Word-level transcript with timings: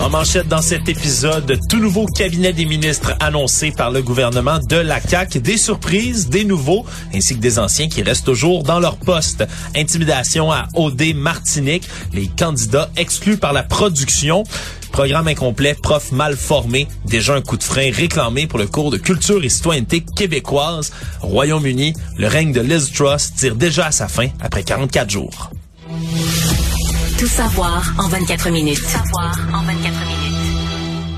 En 0.00 0.10
manchette 0.10 0.48
dans 0.48 0.60
cet 0.60 0.88
épisode, 0.88 1.58
tout 1.68 1.78
nouveau 1.78 2.06
cabinet 2.06 2.52
des 2.52 2.64
ministres 2.66 3.14
annoncé 3.20 3.70
par 3.70 3.90
le 3.90 4.02
gouvernement 4.02 4.58
de 4.58 4.76
la 4.76 5.00
CAQ, 5.00 5.40
des 5.40 5.56
surprises, 5.56 6.28
des 6.28 6.44
nouveaux, 6.44 6.84
ainsi 7.14 7.36
que 7.36 7.40
des 7.40 7.58
anciens 7.58 7.88
qui 7.88 8.02
restent 8.02 8.26
toujours 8.26 8.64
dans 8.64 8.80
leur 8.80 8.96
poste. 8.96 9.44
Intimidation 9.74 10.52
à 10.52 10.66
OD 10.74 11.14
Martinique, 11.14 11.88
les 12.12 12.26
candidats 12.26 12.90
exclus 12.96 13.36
par 13.36 13.52
la 13.52 13.62
production. 13.62 14.42
Programme 14.92 15.28
incomplet, 15.28 15.74
prof 15.74 16.12
mal 16.12 16.36
formé, 16.36 16.86
déjà 17.04 17.34
un 17.34 17.40
coup 17.40 17.56
de 17.56 17.64
frein 17.64 17.90
réclamé 17.92 18.46
pour 18.46 18.58
le 18.58 18.66
cours 18.66 18.90
de 18.90 18.98
culture 18.98 19.42
et 19.42 19.48
citoyenneté 19.48 20.04
québécoise. 20.16 20.92
Royaume-Uni, 21.20 21.94
le 22.18 22.28
règne 22.28 22.52
de 22.52 22.60
Liz 22.60 22.92
Truss 22.92 23.32
tire 23.34 23.56
déjà 23.56 23.86
à 23.86 23.92
sa 23.92 24.08
fin 24.08 24.28
après 24.40 24.64
44 24.64 25.10
jours. 25.10 25.50
Tout 27.24 27.30
savoir 27.30 27.94
en 27.96 28.06
24 28.08 28.50
minutes. 28.50 28.84
Savoir 28.84 29.34
en 29.54 29.62
24 29.62 29.82
minutes. 29.82 30.03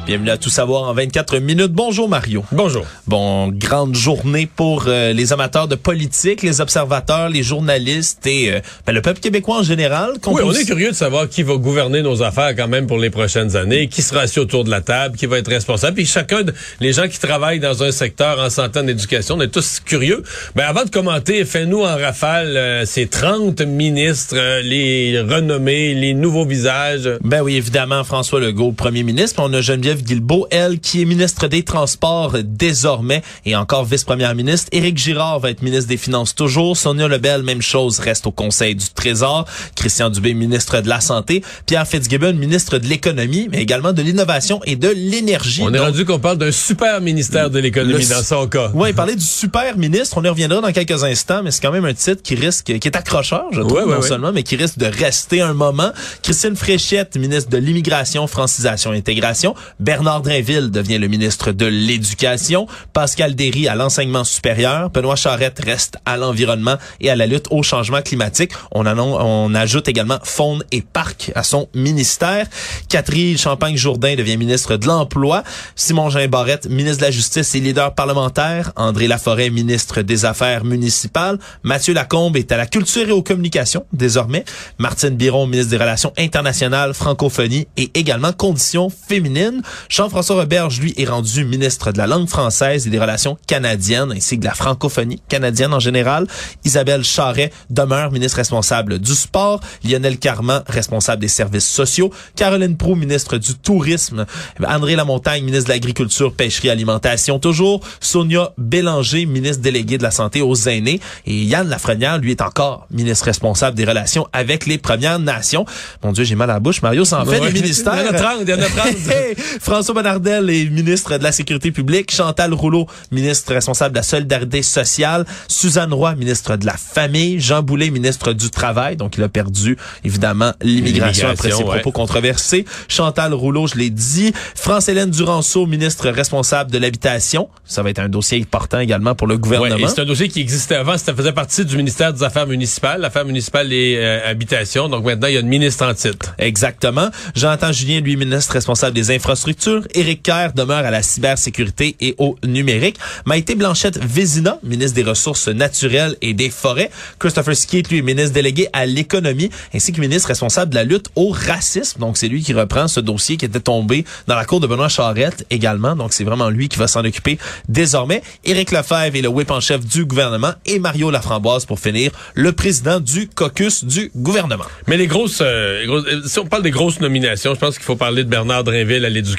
Bienvenue 0.06 0.30
à 0.30 0.37
Tout 0.37 0.51
savoir 0.51 0.84
en 0.84 0.95
24 0.95 1.38
minutes. 1.38 1.73
Bonjour 1.73 2.09
Mario. 2.09 2.45
Bonjour. 2.52 2.87
Bon, 3.09 3.48
grande 3.48 3.96
journée 3.96 4.46
pour 4.46 4.84
euh, 4.87 5.12
les 5.12 5.32
amateurs 5.32 5.66
de 5.66 5.74
politique, 5.74 6.42
les 6.42 6.60
observateurs, 6.60 7.29
les 7.29 7.42
journalistes 7.42 8.24
et 8.24 8.52
euh, 8.52 8.60
ben, 8.87 8.92
le 8.92 9.02
peuple 9.02 9.19
québécois 9.19 9.59
en 9.59 9.62
général. 9.65 10.12
Oui, 10.29 10.43
on 10.45 10.52
est 10.52 10.65
curieux 10.65 10.90
de 10.90 10.95
savoir 10.95 11.29
qui 11.29 11.43
va 11.43 11.57
gouverner 11.57 12.02
nos 12.02 12.23
affaires 12.23 12.54
quand 12.54 12.68
même 12.68 12.87
pour 12.87 12.99
les 12.99 13.10
prochaines 13.10 13.57
années, 13.57 13.88
qui 13.88 14.01
sera 14.01 14.21
assis 14.21 14.38
autour 14.38 14.62
de 14.62 14.71
la 14.71 14.80
table, 14.80 15.16
qui 15.16 15.27
va 15.27 15.38
être 15.38 15.51
responsable. 15.51 15.96
Puis 15.96 16.07
chacun, 16.07 16.45
de, 16.45 16.54
les 16.79 16.93
gens 16.93 17.09
qui 17.09 17.18
travaillent 17.18 17.59
dans 17.59 17.82
un 17.82 17.90
secteur 17.90 18.38
en 18.38 18.49
santé, 18.49 18.79
en 18.79 18.87
éducation, 18.87 19.34
on 19.34 19.40
est 19.40 19.49
tous 19.49 19.80
curieux. 19.84 20.23
Ben 20.54 20.66
avant 20.68 20.84
de 20.84 20.90
commenter, 20.90 21.45
fais-nous 21.45 21.80
en 21.80 21.96
rafale 21.96 22.57
euh, 22.57 22.84
ces 22.87 23.09
30 23.09 23.60
ministres, 23.62 24.37
les 24.62 25.21
renommés, 25.21 25.95
les 25.95 26.15
nouveaux 26.15 26.46
visages. 26.46 27.10
Ben 27.24 27.43
oui, 27.43 27.57
évidemment, 27.57 28.04
François 28.04 28.38
Legault, 28.38 28.71
premier 28.71 29.02
ministre. 29.02 29.43
On 29.43 29.52
a 29.52 29.60
Geneviève 29.60 29.96
Guilbeault, 30.02 30.47
elle, 30.51 30.79
qui 30.80 31.02
est 31.02 31.05
ministre 31.05 31.49
des 31.49 31.63
Transports 31.63 32.37
désormais 32.45 33.23
et 33.45 33.57
encore 33.57 33.85
vice-première 33.85 34.35
ministre. 34.35 34.69
Éric 34.73 34.97
Girard 34.99 35.41
va 35.41 35.51
être 35.51 35.63
ministre 35.63 35.89
des 35.89 35.97
Finances 35.97 36.35
toujours. 36.35 36.77
Sonia 36.77 37.09
Lebel, 37.09 37.43
même 37.43 37.63
chose, 37.63 37.99
reste 37.99 38.27
au 38.27 38.33
Conseil 38.33 38.74
du 38.74 38.87
Trésor. 38.95 39.45
Christian 39.74 40.11
Dubé, 40.11 40.35
ministre 40.35 40.80
de 40.80 40.89
la 40.89 41.01
Santé. 41.01 41.43
Pierre 41.67 41.87
Fitzgibbon, 41.87 42.35
ministre 42.35 42.79
de 42.79 42.87
l'Économie, 42.87 43.49
mais 43.51 43.63
également 43.63 43.93
de 43.93 44.02
l'Innovation 44.02 44.61
et 44.65 44.77
de 44.77 44.89
l'Énergie. 44.89 45.63
On 45.65 45.73
est 45.74 45.79
rendu 45.79 46.05
qu'on 46.05 46.19
parle 46.19 46.39
d'un 46.39 46.52
super 46.52 47.01
ministère 47.01 47.51
de 47.51 47.59
l'Économie 47.59 48.07
dans 48.07 48.23
son 48.23 48.47
cas. 48.47 48.71
Oui, 48.74 48.93
parler 48.93 49.15
du 49.17 49.24
super 49.24 49.77
ministre, 49.77 50.17
on 50.19 50.24
y 50.24 50.29
reviendra 50.29 50.61
dans 50.61 50.73
quelques 50.73 51.02
instants, 51.05 51.43
mais 51.43 51.51
c'est 51.51 51.61
quand 51.63 51.73
même 51.73 51.85
un 51.85 51.95
titre 51.95 52.23
qui 52.23 52.35
risque, 52.35 52.65
qui 52.79 52.89
est 52.89 52.97
accrocheur, 52.97 53.45
je 53.52 53.61
trouve, 53.61 53.73
Ouais, 53.73 53.83
ouais, 53.83 53.95
non 53.95 54.01
ouais. 54.01 54.09
seulement, 54.09 54.33
mais 54.33 54.43
qui 54.43 54.57
risque 54.57 54.79
de 54.79 54.87
rester 54.87 55.41
un 55.41 55.52
moment. 55.55 55.91
Christine 56.23 56.57
Fréchette, 56.57 57.17
ministre 57.17 57.51
de 57.51 57.59
l'Immigration, 57.59 58.27
Francisation 58.27 58.93
et 58.93 58.99
Intégration. 58.99 59.55
Bernard 59.87 60.23
Drinville 60.23 60.73
devient 60.73 60.98
le 60.98 61.06
ministre 61.06 61.52
de 61.52 61.65
l'Éducation. 61.65 62.66
Pascal 62.92 63.37
Derry 63.37 63.68
à 63.68 63.76
l'enseignement 63.76 64.25
supérieur. 64.25 64.91
Benoît 64.91 65.15
Charette 65.15 65.62
reste 65.65 65.98
à 66.04 66.16
l'environnement 66.16 66.75
et 67.00 67.09
à 67.09 67.15
la 67.15 67.28
lutte 67.28 67.47
au 67.53 67.62
changement 67.62 68.03
climatique. 68.03 68.50
On, 68.72 69.54
ajoute 69.54 69.87
également 69.87 70.19
faune 70.25 70.65
et 70.72 70.82
parc 70.82 71.31
à 71.37 71.44
son 71.44 71.69
ministère. 71.72 72.48
Catherine 72.88 73.38
Champagne-Jourdain 73.38 74.16
devient 74.16 74.37
ministre 74.37 74.77
de 74.77 74.88
l'Emploi. 74.88 75.44
Simon 75.77 76.11
Jean 76.11 76.27
Barrette, 76.27 76.69
ministre 76.69 76.99
de 76.99 77.05
la 77.05 77.12
Justice 77.12 77.55
et 77.55 77.61
leader 77.61 77.94
parlementaire. 77.94 78.72
André 78.75 79.06
Laforêt, 79.06 79.50
ministre 79.50 80.03
des 80.03 80.25
Affaires 80.25 80.65
municipales. 80.65 81.38
Mathieu 81.62 81.94
Lacombe 81.94 82.37
est 82.37 82.50
à 82.50 82.56
la 82.56 82.66
culture 82.66 83.09
et 83.09 83.12
aux 83.12 83.22
communications 83.22 83.87
désormais. 83.93 84.44
Martine 84.78 85.11
Biron, 85.11 85.47
ministre 85.47 85.71
des 85.71 85.77
Relations 85.77 86.12
internationales, 86.19 86.93
francophonie 86.93 87.69
et 87.77 87.93
également 87.94 88.32
conditions 88.32 88.91
féminines. 88.91 89.62
Jean-François 89.88 90.37
Roberge, 90.37 90.81
lui, 90.81 90.94
est 90.97 91.04
rendu 91.06 91.44
ministre 91.44 91.92
de 91.92 91.98
la 91.98 92.06
langue 92.06 92.28
française 92.28 92.87
et 92.87 92.91
des 92.91 92.98
relations 92.98 93.37
canadiennes 93.47 94.12
ainsi 94.12 94.37
que 94.37 94.41
de 94.42 94.47
la 94.47 94.54
francophonie 94.54 95.20
canadienne 95.28 95.72
en 95.75 95.81
général. 95.81 96.26
Isabelle 96.64 97.04
Charret 97.04 97.53
demeure 97.70 98.10
ministre 98.12 98.37
responsable 98.38 98.98
du 98.98 99.14
sport. 99.14 99.60
Lionel 99.84 100.19
Carman, 100.19 100.62
responsable 100.66 101.20
des 101.22 101.28
services 101.28 101.69
sociaux. 101.69 102.12
Caroline 102.37 102.76
Proux, 102.76 102.94
ministre 102.94 103.38
du 103.38 103.54
tourisme. 103.54 104.26
André 104.66 104.97
Lamontagne, 104.97 105.44
ministre 105.44 105.66
de 105.69 105.72
l'agriculture, 105.72 106.32
pêcherie, 106.34 106.70
alimentation 106.70 107.38
toujours. 107.38 107.81
Sonia 108.00 108.53
Bélanger, 108.58 109.26
ministre 109.26 109.62
déléguée 109.62 109.98
de 109.98 110.03
la 110.03 110.10
santé 110.10 110.43
aux 110.43 110.54
aînés. 110.69 111.00
Et 111.26 111.44
Yann 111.44 111.69
Lafrenière, 111.69 112.19
lui, 112.19 112.32
est 112.32 112.43
encore 112.43 112.87
ministre 112.91 113.25
responsable 113.26 113.76
des 113.76 113.84
relations 113.84 114.26
avec 114.32 114.66
les 114.66 114.78
Premières 114.78 115.19
Nations. 115.19 115.64
Mon 116.03 116.12
Dieu, 116.12 116.25
j'ai 116.25 116.34
mal 116.34 116.50
à 116.50 116.54
la 116.54 116.60
bouche. 116.60 116.82
Mario 116.82 117.04
s'en 117.04 117.25
fait 117.25 117.41
Ouais. 117.41 117.53
des 117.53 117.60
ministères. 117.60 117.94
Il 118.00 118.06
y 118.06 118.08
en 118.08 118.12
a 118.12 118.19
30, 118.19 118.37
il 118.43 118.48
y 118.48 118.54
en 118.54 118.58
a 118.60 118.66
30. 118.66 118.87
François 119.66 119.97
Bonnardel 119.97 120.49
est 120.49 120.66
ministre 120.66 121.19
de 121.19 121.25
la 121.25 121.32
Sécurité 121.32 121.72
publique. 121.72 122.12
Chantal 122.12 122.54
Rouleau, 122.54 122.87
ministre 123.10 123.53
responsable 123.53 123.94
de 123.94 123.99
la 123.99 124.04
solidarité 124.04 124.62
sociale. 124.62 125.27
Suzanne 125.49 125.93
Roy, 125.93 126.15
ministre 126.15 126.54
de 126.54 126.65
la 126.65 126.77
Famille. 126.77 127.41
Jean 127.41 127.65
Boulet, 127.65 127.91
ministre 127.91 128.32
du 128.32 128.50
Travail. 128.50 128.94
Donc, 128.94 129.16
il 129.16 129.25
a 129.25 129.28
perdu, 129.28 129.76
évidemment, 130.05 130.53
l'immigration 130.62 131.28
après 131.31 131.50
ses 131.50 131.65
ouais. 131.65 131.81
propos 131.81 131.91
controversés. 131.91 132.65
Chantal 132.87 133.34
Rouleau, 133.34 133.66
je 133.66 133.75
l'ai 133.75 133.91
dit. 133.91 134.32
France-Hélène 134.55 135.10
Duranceau, 135.10 135.66
ministre 135.66 136.10
responsable 136.10 136.71
de 136.71 136.78
l'Habitation. 136.78 137.49
Ça 137.65 137.82
va 137.82 137.91
être 137.91 137.99
un 137.99 138.09
dossier 138.09 138.41
important 138.41 138.78
également 138.78 139.16
pour 139.16 139.26
le 139.26 139.37
gouvernement. 139.37 139.88
c'est 139.88 140.00
un 140.00 140.05
dossier 140.05 140.28
qui 140.28 140.41
existait 140.41 140.76
avant, 140.76 140.97
ça 140.97 141.12
faisait 141.12 141.32
partie 141.32 141.65
du 141.65 141.76
ministère 141.76 142.12
des 142.12 142.22
Affaires 142.22 142.47
municipales, 142.47 143.00
l'affaire 143.00 143.25
municipale 143.25 143.72
et 143.72 143.97
euh, 143.99 144.31
habitations. 144.31 144.88
Donc 144.88 145.05
maintenant, 145.05 145.26
il 145.26 145.34
y 145.34 145.37
a 145.37 145.41
une 145.41 145.49
ministre 145.49 145.84
en 145.84 145.93
titre. 145.93 146.37
Exactement. 146.38 147.09
J'entends 147.34 147.72
Julien, 147.72 147.99
lui, 147.99 148.16
ministre 148.16 148.53
responsable 148.53 148.94
des 148.94 149.10
infrastructures. 149.10 149.56
Éric 149.94 150.22
Kerr 150.22 150.53
demeure 150.55 150.78
à 150.84 150.91
la 150.91 151.03
cybersécurité 151.03 151.97
et 152.00 152.15
au 152.19 152.37
numérique. 152.44 152.97
Maïté 153.25 153.55
Blanchette-Vézina, 153.55 154.59
ministre 154.62 154.94
des 154.94 155.03
Ressources 155.03 155.49
naturelles 155.49 156.17
et 156.22 156.34
des 156.34 156.50
forêts. 156.50 156.91
Christopher 157.19 157.56
Skeet, 157.56 157.91
lui, 157.91 158.03
ministre 158.03 158.33
délégué 158.33 158.69
à 158.72 158.87
l'économie, 158.87 159.50
ainsi 159.75 159.93
que 159.93 160.00
ministre 160.00 160.28
responsable 160.28 160.71
de 160.71 160.77
la 160.77 160.84
lutte 160.84 161.06
au 161.15 161.31
racisme. 161.31 162.00
Donc, 162.00 162.17
c'est 162.17 162.28
lui 162.28 162.43
qui 162.43 162.53
reprend 162.53 162.89
ce 162.89 163.00
dossier 163.00 163.37
qui 163.37 163.44
était 163.44 163.61
tombé 163.61 164.05
dans 164.27 164.34
la 164.34 164.44
cour 164.44 164.61
de 164.61 164.67
Benoît 164.67 164.89
Charette 164.89 165.47
également. 165.50 165.97
Donc, 165.97 166.12
c'est 166.12 166.25
vraiment 166.25 166.49
lui 166.50 166.69
qui 166.69 166.78
va 166.78 166.87
s'en 166.88 167.05
occuper 167.05 167.38
désormais. 167.69 168.23
Éric 168.44 168.71
Lefebvre 168.73 169.17
est 169.17 169.23
le 169.23 169.28
whip 169.28 169.50
en 169.50 169.61
chef 169.61 169.84
du 169.84 170.05
gouvernement 170.05 170.53
et 170.67 170.78
Mario 170.78 171.11
Laframboise, 171.11 171.65
pour 171.67 171.81
finir, 171.81 172.11
le 172.34 172.53
président 172.53 173.00
du 173.00 173.28
caucus 173.28 173.84
du 173.84 174.11
gouvernement. 174.17 174.65
Mais 174.87 174.97
les 174.97 175.06
grosses, 175.06 175.38
euh, 175.41 175.87
grosses- 175.87 176.06
euh, 176.06 176.23
si 176.27 176.38
on 176.38 176.47
parle 176.47 176.62
des 176.62 176.71
grosses 176.71 177.00
nominations, 177.00 177.55
je 177.55 177.61
pense 177.61 177.77
qu'il 177.77 177.84
faut 177.84 177.97
parler 177.97 178.25
de 178.25 178.28
Bernard 178.28 178.65
Drinville 178.65 179.05
à 179.05 179.09
l'éducation. 179.11 179.36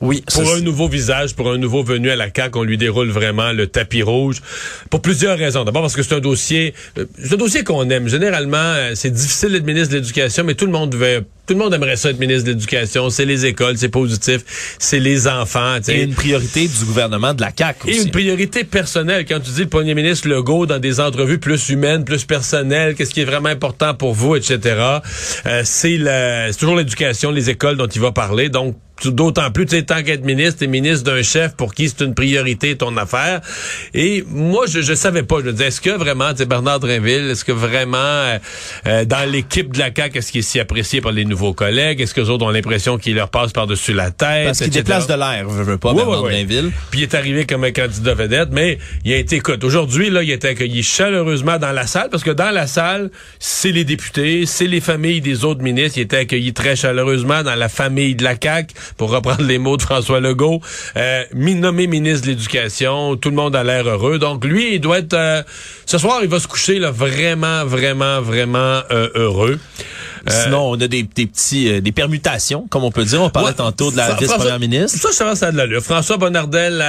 Oui, 0.00 0.22
Pour 0.32 0.50
un 0.52 0.60
nouveau 0.60 0.88
visage, 0.88 1.34
pour 1.34 1.50
un 1.50 1.58
nouveau 1.58 1.82
venu 1.82 2.10
à 2.10 2.16
la 2.16 2.26
CAQ, 2.34 2.58
on 2.58 2.62
lui 2.62 2.78
déroule 2.78 3.10
vraiment 3.10 3.52
le 3.52 3.66
tapis 3.66 4.02
rouge. 4.02 4.36
Pour 4.90 5.02
plusieurs 5.02 5.38
raisons. 5.38 5.64
D'abord 5.64 5.82
parce 5.82 5.94
que 5.94 6.02
c'est 6.02 6.14
un 6.14 6.20
dossier, 6.20 6.74
euh, 6.98 7.04
c'est 7.22 7.34
un 7.34 7.36
dossier 7.36 7.64
qu'on 7.64 7.88
aime. 7.90 8.08
Généralement, 8.08 8.56
euh, 8.56 8.92
c'est 8.94 9.10
difficile 9.10 9.50
d'être 9.52 9.64
ministre 9.66 9.90
de 9.90 9.96
l'Éducation, 9.98 10.44
mais 10.44 10.54
tout 10.54 10.66
le 10.66 10.72
monde 10.72 10.94
veut, 10.94 11.24
tout 11.46 11.54
le 11.54 11.60
monde 11.60 11.74
aimerait 11.74 11.96
ça 11.96 12.10
être 12.10 12.18
ministre 12.18 12.44
de 12.44 12.50
l'Éducation. 12.50 13.10
C'est 13.10 13.24
les 13.24 13.46
écoles, 13.46 13.76
c'est 13.78 13.88
positif, 13.88 14.42
c'est 14.78 15.00
les 15.00 15.28
enfants. 15.28 15.76
tu 15.78 15.84
sais. 15.84 15.98
Et 15.98 16.02
une 16.02 16.14
priorité 16.14 16.66
du 16.68 16.84
gouvernement 16.84 17.34
de 17.34 17.40
la 17.42 17.50
CAQ 17.56 17.88
Et 17.88 17.92
aussi. 17.92 18.02
une 18.04 18.10
priorité 18.10 18.64
personnelle. 18.64 19.24
Quand 19.26 19.40
tu 19.40 19.50
dis 19.50 19.62
le 19.62 19.68
premier 19.68 19.94
ministre 19.94 20.28
Legault 20.28 20.66
dans 20.66 20.78
des 20.78 21.00
entrevues 21.00 21.38
plus 21.38 21.68
humaines, 21.68 22.04
plus 22.04 22.24
personnelles, 22.24 22.94
qu'est-ce 22.94 23.12
qui 23.14 23.20
est 23.20 23.24
vraiment 23.24 23.48
important 23.48 23.94
pour 23.94 24.14
vous, 24.14 24.36
etc. 24.36 24.58
Euh, 25.46 25.62
c'est 25.64 25.98
toujours 26.58 26.76
l'éducation, 26.76 27.30
les 27.30 27.50
écoles 27.50 27.76
dont 27.76 27.86
il 27.86 28.00
va 28.00 28.12
parler. 28.12 28.48
Donc, 28.48 28.76
d'autant 29.04 29.50
plus, 29.50 29.66
tu 29.66 29.76
sais, 29.76 29.82
tant 29.82 30.02
qu'être 30.02 30.24
ministre, 30.24 30.60
t'es 30.60 30.66
ministre 30.66 31.04
d'un 31.04 31.22
chef 31.22 31.54
pour 31.54 31.74
qui 31.74 31.88
c'est 31.88 32.04
une 32.04 32.14
priorité 32.14 32.76
ton 32.76 32.96
affaire. 32.96 33.40
Et 33.94 34.24
moi, 34.28 34.66
je, 34.66 34.80
je 34.80 34.94
savais 34.94 35.22
pas. 35.22 35.40
Je 35.40 35.46
me 35.46 35.52
disais, 35.52 35.66
est-ce 35.66 35.80
que 35.80 35.90
vraiment, 35.90 36.30
tu 36.32 36.38
sais, 36.38 36.46
Bernard 36.46 36.80
Drinville, 36.80 37.30
est-ce 37.30 37.44
que 37.44 37.52
vraiment, 37.52 37.96
euh, 37.98 38.38
euh, 38.86 39.04
dans 39.04 39.30
l'équipe 39.30 39.72
de 39.72 39.78
la 39.78 39.90
CAQ, 39.94 40.18
est-ce 40.18 40.32
qu'il 40.32 40.38
est 40.40 40.42
si 40.42 40.60
apprécié 40.60 41.00
par 41.00 41.12
les 41.12 41.24
nouveaux 41.24 41.52
collègues? 41.52 42.00
Est-ce 42.00 42.14
que 42.14 42.20
les 42.20 42.30
autres 42.30 42.44
ont 42.44 42.50
l'impression 42.50 42.98
qu'il 42.98 43.14
leur 43.14 43.28
passe 43.28 43.52
par-dessus 43.52 43.92
la 43.92 44.10
tête? 44.10 44.46
Parce 44.46 44.58
qu'il 44.58 44.70
déplace 44.70 45.06
de 45.06 45.14
l'air, 45.14 45.48
veut, 45.48 45.62
veut 45.62 45.78
pas, 45.78 45.92
Bernard 45.92 46.22
ouais. 46.22 46.44
Drinville. 46.44 46.72
Puis 46.90 47.00
il 47.00 47.02
est 47.04 47.14
arrivé 47.14 47.46
comme 47.46 47.64
un 47.64 47.72
candidat 47.72 48.14
vedette, 48.14 48.48
mais 48.52 48.78
il 49.04 49.12
a 49.12 49.16
été, 49.16 49.36
écoute, 49.36 49.62
aujourd'hui, 49.64 50.10
là, 50.10 50.22
il 50.22 50.30
a 50.30 50.34
été 50.34 50.48
accueilli 50.48 50.82
chaleureusement 50.82 51.58
dans 51.58 51.72
la 51.72 51.86
salle, 51.86 52.08
parce 52.10 52.24
que 52.24 52.30
dans 52.30 52.50
la 52.50 52.66
salle, 52.66 53.10
c'est 53.38 53.72
les 53.72 53.84
députés, 53.84 54.46
c'est 54.46 54.66
les 54.66 54.80
familles 54.80 55.20
des 55.20 55.44
autres 55.44 55.62
ministres. 55.62 55.98
Il 55.98 56.02
était 56.02 56.18
accueilli 56.18 56.52
très 56.52 56.76
chaleureusement 56.76 57.42
dans 57.42 57.54
la 57.54 57.68
famille 57.68 58.14
de 58.14 58.24
la 58.24 58.34
CAQ. 58.40 58.74
Pour 58.96 59.10
reprendre 59.10 59.42
les 59.42 59.58
mots 59.58 59.76
de 59.76 59.82
François 59.82 60.20
Legault, 60.20 60.60
euh, 60.96 61.24
nommé 61.34 61.86
ministre 61.86 62.26
de 62.26 62.32
l'Éducation. 62.32 63.16
Tout 63.16 63.30
le 63.30 63.36
monde 63.36 63.56
a 63.56 63.64
l'air 63.64 63.86
heureux. 63.86 64.18
Donc 64.18 64.44
lui, 64.44 64.74
il 64.74 64.80
doit 64.80 64.98
être... 64.98 65.14
Euh, 65.14 65.42
ce 65.86 65.98
soir, 65.98 66.20
il 66.22 66.28
va 66.28 66.40
se 66.40 66.48
coucher 66.48 66.78
là, 66.78 66.90
vraiment, 66.90 67.64
vraiment, 67.64 68.20
vraiment 68.20 68.80
euh, 68.90 69.08
heureux. 69.14 69.58
Sinon, 70.28 70.70
on 70.70 70.74
a 70.80 70.88
des, 70.88 71.04
des 71.04 71.26
petits 71.26 71.80
des 71.80 71.92
permutations, 71.92 72.66
comme 72.68 72.82
on 72.82 72.90
peut 72.90 73.04
dire. 73.04 73.22
On 73.22 73.30
parlait 73.30 73.52
tantôt 73.52 73.92
de 73.92 73.96
la 73.96 74.14
vice-première 74.14 74.58
ministre. 74.58 74.98
Ça, 74.98 75.12
ça, 75.12 75.36
ça 75.36 75.52
de 75.52 75.56
l'allure. 75.56 75.80
François 75.80 76.16
Bonnardel, 76.16 76.84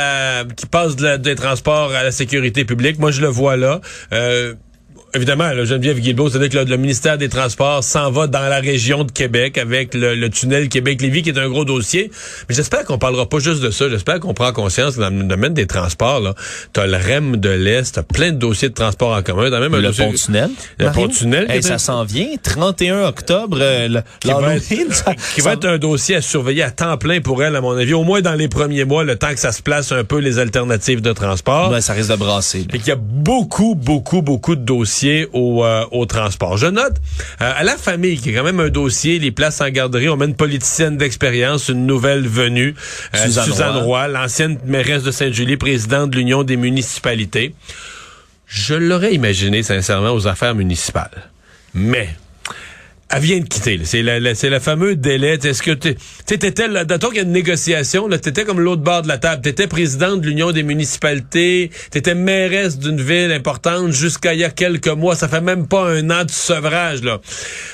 qui 0.56 0.66
passe 0.66 0.96
des 0.96 1.36
transports 1.36 1.94
à 1.94 2.04
la 2.04 2.12
sécurité 2.12 2.66
publique, 2.66 2.98
moi, 2.98 3.12
je 3.12 3.22
le 3.22 3.28
vois 3.28 3.56
là 3.56 3.80
évidemment, 5.14 5.52
là, 5.52 5.66
Geneviève 5.66 6.00
Guilbeault, 6.00 6.30
c'est-à-dire 6.30 6.64
que 6.64 6.70
le 6.70 6.78
ministère 6.78 7.18
des 7.18 7.30
Transports 7.30 7.84
s'en 7.84 8.12
va 8.12 8.28
dans 8.28 8.48
la 8.48 8.60
région 8.60 9.04
de 9.04 9.12
Québec 9.12 9.58
avec 9.58 9.94
le, 9.94 10.28
tunnel 10.30 10.70
Québec-Lévis, 10.70 11.24
qui 11.24 11.30
est 11.30 11.40
un 11.40 11.50
gros 11.50 11.66
dossier. 11.66 12.12
Mais 12.50 12.56
j'espère 12.56 12.84
qu'on 12.86 12.98
parlera 12.98 13.28
pas 13.28 13.40
juste 13.40 13.62
de 13.62 13.72
ça. 13.72 13.90
J'espère 13.90 14.20
qu'on 14.20 14.34
prend 14.34 14.52
conscience 14.52 14.96
que 14.96 15.02
dans 15.02 15.10
le 15.10 15.24
domaine 15.24 15.54
des 15.54 15.68
transports, 15.68 16.20
là, 16.20 16.36
t'as 16.74 16.86
le 16.86 16.98
REM 16.98 17.38
de 17.38 17.50
l'Est, 17.50 17.96
t'as 17.96 18.04
plein 18.04 18.32
de 18.32 18.38
dossiers 18.38 18.70
de 18.70 18.74
transport 18.74 19.16
en 19.16 19.22
commun. 19.22 19.50
T'as 19.50 19.60
même 19.60 19.76
le 19.76 19.92
pont-tunnel. 19.92 20.50
Le 20.80 20.92
pont-tunnel. 20.92 21.64
ça 21.64 21.78
s'en 21.78 22.04
vient. 22.04 22.28
31 22.42 23.04
octobre, 23.06 23.58
euh, 23.62 24.02
qui, 24.20 24.30
va 24.30 24.56
être, 24.56 24.68
qui 25.36 25.42
va 25.42 25.54
être 25.54 25.66
un 25.66 25.78
dossier 25.78 26.16
à 26.16 26.22
surveiller 26.22 26.64
à 26.64 26.72
temps 26.72 26.98
plein 26.98 27.22
pour 27.22 27.44
elle, 27.44 27.56
à 27.56 27.62
mon 27.62 27.78
avis. 27.78 27.94
Au 27.94 28.04
moins 28.04 28.22
dans 28.22 28.34
les 28.34 28.48
premiers 28.48 28.86
mois, 28.86 29.04
le 29.04 29.16
temps 29.16 29.34
que 29.34 29.40
ça 29.40 29.52
se 29.52 29.62
place 29.62 29.92
un 29.92 30.04
peu 30.04 30.20
les 30.20 30.40
alternatives 30.40 31.02
de 31.02 31.14
transport. 31.14 31.72
Ouais, 31.72 31.82
ça 31.82 31.94
risque 31.94 32.12
de 32.12 32.16
brasser. 32.16 32.66
Et 32.74 32.80
qu'il 32.80 32.90
y 32.90 32.92
a 32.92 32.98
beaucoup, 32.98 33.76
beaucoup, 33.76 34.22
beaucoup 34.22 34.56
de 34.56 34.62
dossiers 34.62 35.07
euh, 35.14 35.86
au, 35.92 36.06
transport. 36.06 36.58
Je 36.58 36.68
note 36.68 36.96
euh, 37.42 37.52
à 37.56 37.64
la 37.64 37.78
famille 37.78 38.18
qui 38.18 38.30
est 38.30 38.34
quand 38.34 38.44
même 38.44 38.60
un 38.60 38.70
dossier, 38.70 39.20
les 39.20 39.32
places 39.32 39.62
en 39.62 39.70
garderie, 39.70 40.10
on 40.10 40.18
met 40.18 40.26
une 40.26 40.36
politicienne 40.36 40.98
d'expérience, 40.98 41.70
une 41.70 41.86
nouvelle 41.86 42.28
venue, 42.28 42.76
euh, 43.16 43.28
Suzanne, 43.28 43.78
Roy, 43.78 44.08
l'ancienne 44.08 44.58
mairesse 44.66 45.04
de 45.04 45.12
Sainte-Julie, 45.12 45.58
présidente 45.58 46.12
de 46.12 46.18
l'Union 46.18 46.44
des 46.44 46.58
municipalités. 46.58 47.54
Je 48.48 48.76
l'aurais 48.76 49.14
imaginé 49.14 49.64
sincèrement 49.64 50.12
aux 50.12 50.28
affaires 50.28 50.56
municipales. 50.56 51.30
Mais 51.74 52.10
elle 53.10 53.22
vient 53.22 53.40
de 53.40 53.46
quitter. 53.46 53.80
C'est 53.84 54.02
le, 54.02 54.34
c'est 54.34 54.50
le 54.50 54.60
fameux 54.60 54.96
délai. 54.96 55.40
Est-ce 55.42 55.64
que 55.64 55.72
tu 55.72 55.96
étais 56.34 56.68
là, 56.68 56.84
qu'il 56.86 57.16
y 57.16 57.20
a 57.20 57.22
une 57.22 57.32
négociation, 57.32 58.08
là, 58.08 58.18
t'étais 58.18 58.44
comme 58.44 58.60
l'autre 58.60 58.82
bord 58.82 59.02
de 59.02 59.08
la 59.08 59.18
table. 59.18 59.42
T'étais 59.42 59.68
présidente 59.68 60.22
de 60.22 60.28
l'Union 60.28 60.52
des 60.52 60.64
municipalités, 60.64 61.72
t'étais 61.90 62.16
mairesse 62.16 62.78
d'une 62.78 63.02
ville 63.02 63.32
importante 63.32 63.92
jusqu'à 63.92 64.34
il 64.34 64.42
y 64.42 64.44
a 64.44 64.50
quelques 64.50 64.88
mois. 64.88 65.16
Ça 65.16 65.30
fait 65.30 65.42
même 65.42 65.68
pas 65.68 65.90
un 65.90 66.10
an 66.10 66.26
de 66.26 66.32
sevrage, 66.32 67.02
là. 67.02 67.20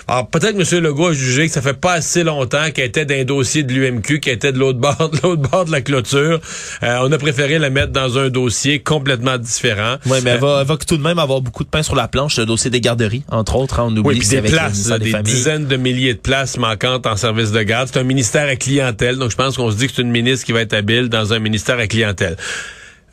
Alors, 0.08 0.30
peut-être 0.30 0.56
que 0.56 0.76
M. 0.76 0.84
Legault 0.84 1.08
a 1.08 1.14
jugé 1.14 1.48
que 1.48 1.54
ça 1.54 1.62
fait 1.62 1.74
pas 1.74 1.94
assez 1.94 2.24
longtemps 2.24 2.70
qu'elle 2.72 2.86
était 2.86 3.06
d'un 3.06 3.24
dossier 3.24 3.64
de 3.64 3.74
l'UMQ, 3.74 4.20
qu'elle 4.20 4.36
était 4.36 4.52
de 4.52 4.60
l'autre 4.60 4.80
bord, 4.80 5.10
de 5.12 5.20
l'autre 5.24 5.50
bord 5.50 5.66
de 5.66 5.72
la 5.72 5.82
clôture. 5.82 6.42
Euh, 6.84 6.98
on 7.02 7.12
a 7.12 7.18
préféré 7.18 7.58
la 7.58 7.72
mettre 7.72 7.92
dans 7.92 8.20
un 8.20 8.30
dossier 8.30 8.80
complètement 8.80 9.40
différent. 9.40 9.96
Oui, 10.06 10.20
mais 10.24 10.32
elle, 10.32 10.40
va, 10.40 10.60
elle 10.62 10.68
va 10.68 10.78
tout 10.78 10.98
de 10.98 11.04
même 11.04 11.18
avoir 11.18 11.42
beaucoup 11.42 11.64
de 11.64 11.70
pain 11.70 11.82
sur 11.82 11.96
la 11.96 12.08
planche, 12.08 12.38
le 12.38 12.46
dossier 12.46 12.70
des 12.70 12.82
garderies, 12.82 13.24
entre 13.30 13.56
autres. 13.56 13.80
Hein, 13.80 13.88
on 13.88 13.98
oublie 13.98 14.20
oui, 14.20 14.28
des 14.28 14.42
places, 14.42 14.92
dizaines 15.24 15.66
de 15.66 15.78
milliers 15.78 16.14
de 16.14 16.20
places 16.20 16.58
manquantes 16.58 17.08
en 17.08 17.16
service 17.16 17.52
de 17.52 17.64
garde. 17.64 17.90
C'est 17.92 18.00
un 18.00 18.04
ministère 18.04 18.48
à 18.48 18.56
clientèle, 18.56 19.18
donc 19.18 19.32
je 19.32 19.36
pense 19.36 19.58
qu'on 19.58 19.72
se 19.72 19.78
dit 19.78 19.88
que 19.88 19.94
c'est 19.96 20.02
une 20.02 20.12
ministre 20.12 20.46
qui 20.46 20.52
va 20.52 20.62
être 20.62 20.74
habile 20.74 21.10
dans 21.10 21.34
un 21.34 21.40
ministère 21.40 21.80
à 21.80 21.88
clientèle. 21.88 22.38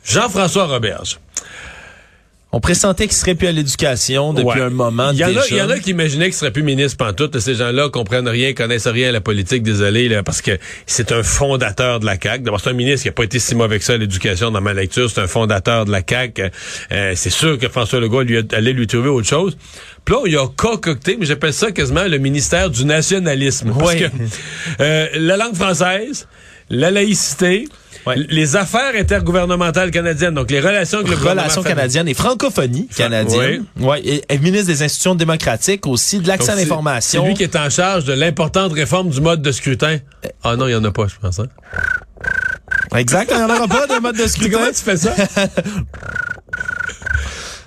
Jean-François 0.03 0.65
Roberge. 0.65 1.19
On 2.53 2.59
pressentait 2.59 3.07
qu'il 3.07 3.15
serait 3.15 3.35
plus 3.35 3.47
à 3.47 3.53
l'éducation 3.53 4.33
depuis 4.33 4.59
un 4.59 4.69
moment. 4.69 5.11
Il 5.11 5.19
y, 5.19 5.23
en 5.23 5.29
a, 5.29 5.47
il 5.49 5.55
y 5.55 5.61
en 5.61 5.69
a 5.69 5.79
qui 5.79 5.91
imaginaient 5.91 6.25
qu'il 6.25 6.33
serait 6.33 6.51
plus 6.51 6.63
ministre 6.63 6.97
pantoute. 6.97 7.39
Ces 7.39 7.55
gens-là 7.55 7.87
comprennent 7.89 8.27
rien, 8.27 8.53
connaissent 8.53 8.87
rien 8.87 9.09
à 9.09 9.11
la 9.13 9.21
politique, 9.21 9.63
désolé, 9.63 10.09
là, 10.09 10.21
parce 10.21 10.41
que 10.41 10.57
c'est 10.85 11.13
un 11.13 11.23
fondateur 11.23 12.01
de 12.01 12.05
la 12.05 12.19
CAQ. 12.21 12.43
D'abord, 12.43 12.59
c'est 12.59 12.69
un 12.69 12.73
ministre 12.73 13.03
qui 13.03 13.09
a 13.09 13.13
pas 13.13 13.23
été 13.23 13.39
si 13.39 13.55
mauvais 13.55 13.79
que 13.79 13.85
ça 13.85 13.93
à 13.93 13.97
l'éducation 13.97 14.51
dans 14.51 14.59
ma 14.59 14.73
lecture. 14.73 15.09
C'est 15.09 15.21
un 15.21 15.27
fondateur 15.27 15.85
de 15.85 15.91
la 15.91 16.01
CAQ. 16.07 16.51
Euh, 16.91 17.13
c'est 17.15 17.29
sûr 17.29 17.57
que 17.57 17.69
François 17.69 18.01
Legault 18.01 18.23
lui 18.23 18.45
allait 18.51 18.73
lui 18.73 18.85
trouver 18.85 19.09
autre 19.09 19.27
chose. 19.27 19.57
Puis 20.03 20.15
là, 20.15 20.21
il 20.25 20.37
a 20.37 20.47
concocté, 20.47 21.15
mais 21.17 21.25
j'appelle 21.25 21.53
ça 21.53 21.71
quasiment 21.71 22.03
le 22.03 22.17
ministère 22.17 22.69
du 22.69 22.83
nationalisme. 22.83 23.73
Parce 23.79 23.95
que 23.95 24.05
euh, 24.81 25.07
la 25.15 25.37
langue 25.37 25.55
française, 25.55 26.27
la 26.69 26.91
laïcité, 26.91 27.69
les 28.15 28.55
affaires 28.55 28.93
intergouvernementales 28.95 29.91
canadiennes, 29.91 30.33
donc 30.33 30.51
les 30.51 30.59
relations 30.59 30.99
avec 30.99 31.11
le 31.11 31.17
Relations 31.17 31.63
canadiennes 31.63 32.07
et 32.07 32.13
francophonie 32.13 32.87
canadienne. 32.87 33.65
Oui. 33.79 34.23
Et, 34.29 34.37
ministre 34.39 34.67
des 34.67 34.83
institutions 34.83 35.15
démocratiques 35.15 35.85
aussi, 35.87 36.19
de 36.19 36.27
l'accès 36.27 36.51
à 36.51 36.55
l'information. 36.55 37.21
C'est 37.21 37.27
lui 37.27 37.35
qui 37.35 37.43
est 37.43 37.55
en 37.55 37.69
charge 37.69 38.05
de 38.05 38.13
l'importante 38.13 38.73
réforme 38.73 39.09
du 39.09 39.21
mode 39.21 39.41
de 39.41 39.51
scrutin. 39.51 39.97
Ah 40.43 40.55
non, 40.55 40.67
il 40.67 40.71
y 40.71 40.75
en 40.75 40.83
a 40.83 40.91
pas, 40.91 41.07
je 41.07 41.15
pense. 41.21 41.39
Hein? 41.39 41.47
Exact, 42.95 43.29
il 43.31 43.37
n'y 43.37 43.43
en 43.43 43.55
aura 43.55 43.67
pas 43.67 43.87
de 43.87 44.01
mode 44.01 44.17
de 44.17 44.27
scrutin. 44.27 44.57
Comment 44.57 44.71
tu 44.71 44.81
fais 44.81 44.97
ça? 44.97 45.13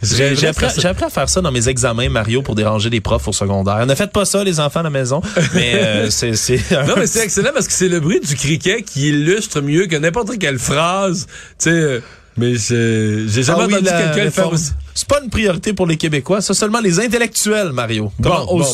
J'ai 0.04 0.46
appris, 0.46 0.66
à 0.66 1.10
faire 1.10 1.28
ça 1.28 1.40
dans 1.40 1.52
mes 1.52 1.68
examens, 1.68 2.08
Mario, 2.08 2.42
pour 2.42 2.54
déranger 2.54 2.90
les 2.90 3.00
profs 3.00 3.28
au 3.28 3.32
secondaire. 3.32 3.86
Ne 3.86 3.94
faites 3.94 4.12
pas 4.12 4.24
ça, 4.24 4.44
les 4.44 4.60
enfants 4.60 4.80
à 4.80 4.84
la 4.84 4.90
maison. 4.90 5.20
Mais 5.54 5.74
euh, 5.74 6.10
c'est... 6.10 6.32
Non, 6.86 6.94
mais 6.96 7.06
c'est 7.06 7.24
excellent 7.24 7.50
parce 7.52 7.66
que 7.66 7.72
c'est 7.72 7.88
le 7.88 8.00
bruit 8.00 8.20
du 8.20 8.34
criquet 8.34 8.82
qui 8.82 9.08
illustre 9.08 9.60
mieux 9.60 9.86
que 9.86 9.96
n'importe 9.96 10.38
quelle 10.38 10.58
phrase. 10.58 11.26
Tu 11.58 11.70
sais... 11.70 11.70
Euh, 11.70 12.00
mais 12.36 12.54
j'ai 12.56 13.42
jamais 13.42 13.62
ah 13.62 13.66
entendu 13.66 13.84
quelqu'un 13.84 14.24
le 14.24 14.30
faire. 14.30 14.50
C'est 14.94 15.08
pas 15.08 15.20
une 15.22 15.30
priorité 15.30 15.72
pour 15.72 15.86
les 15.86 15.96
Québécois, 15.96 16.40
c'est 16.40 16.54
seulement 16.54 16.80
les 16.80 16.98
intellectuels, 17.00 17.72
Mario. 17.72 18.12
Bon, 18.18 18.44
bon, 18.46 18.64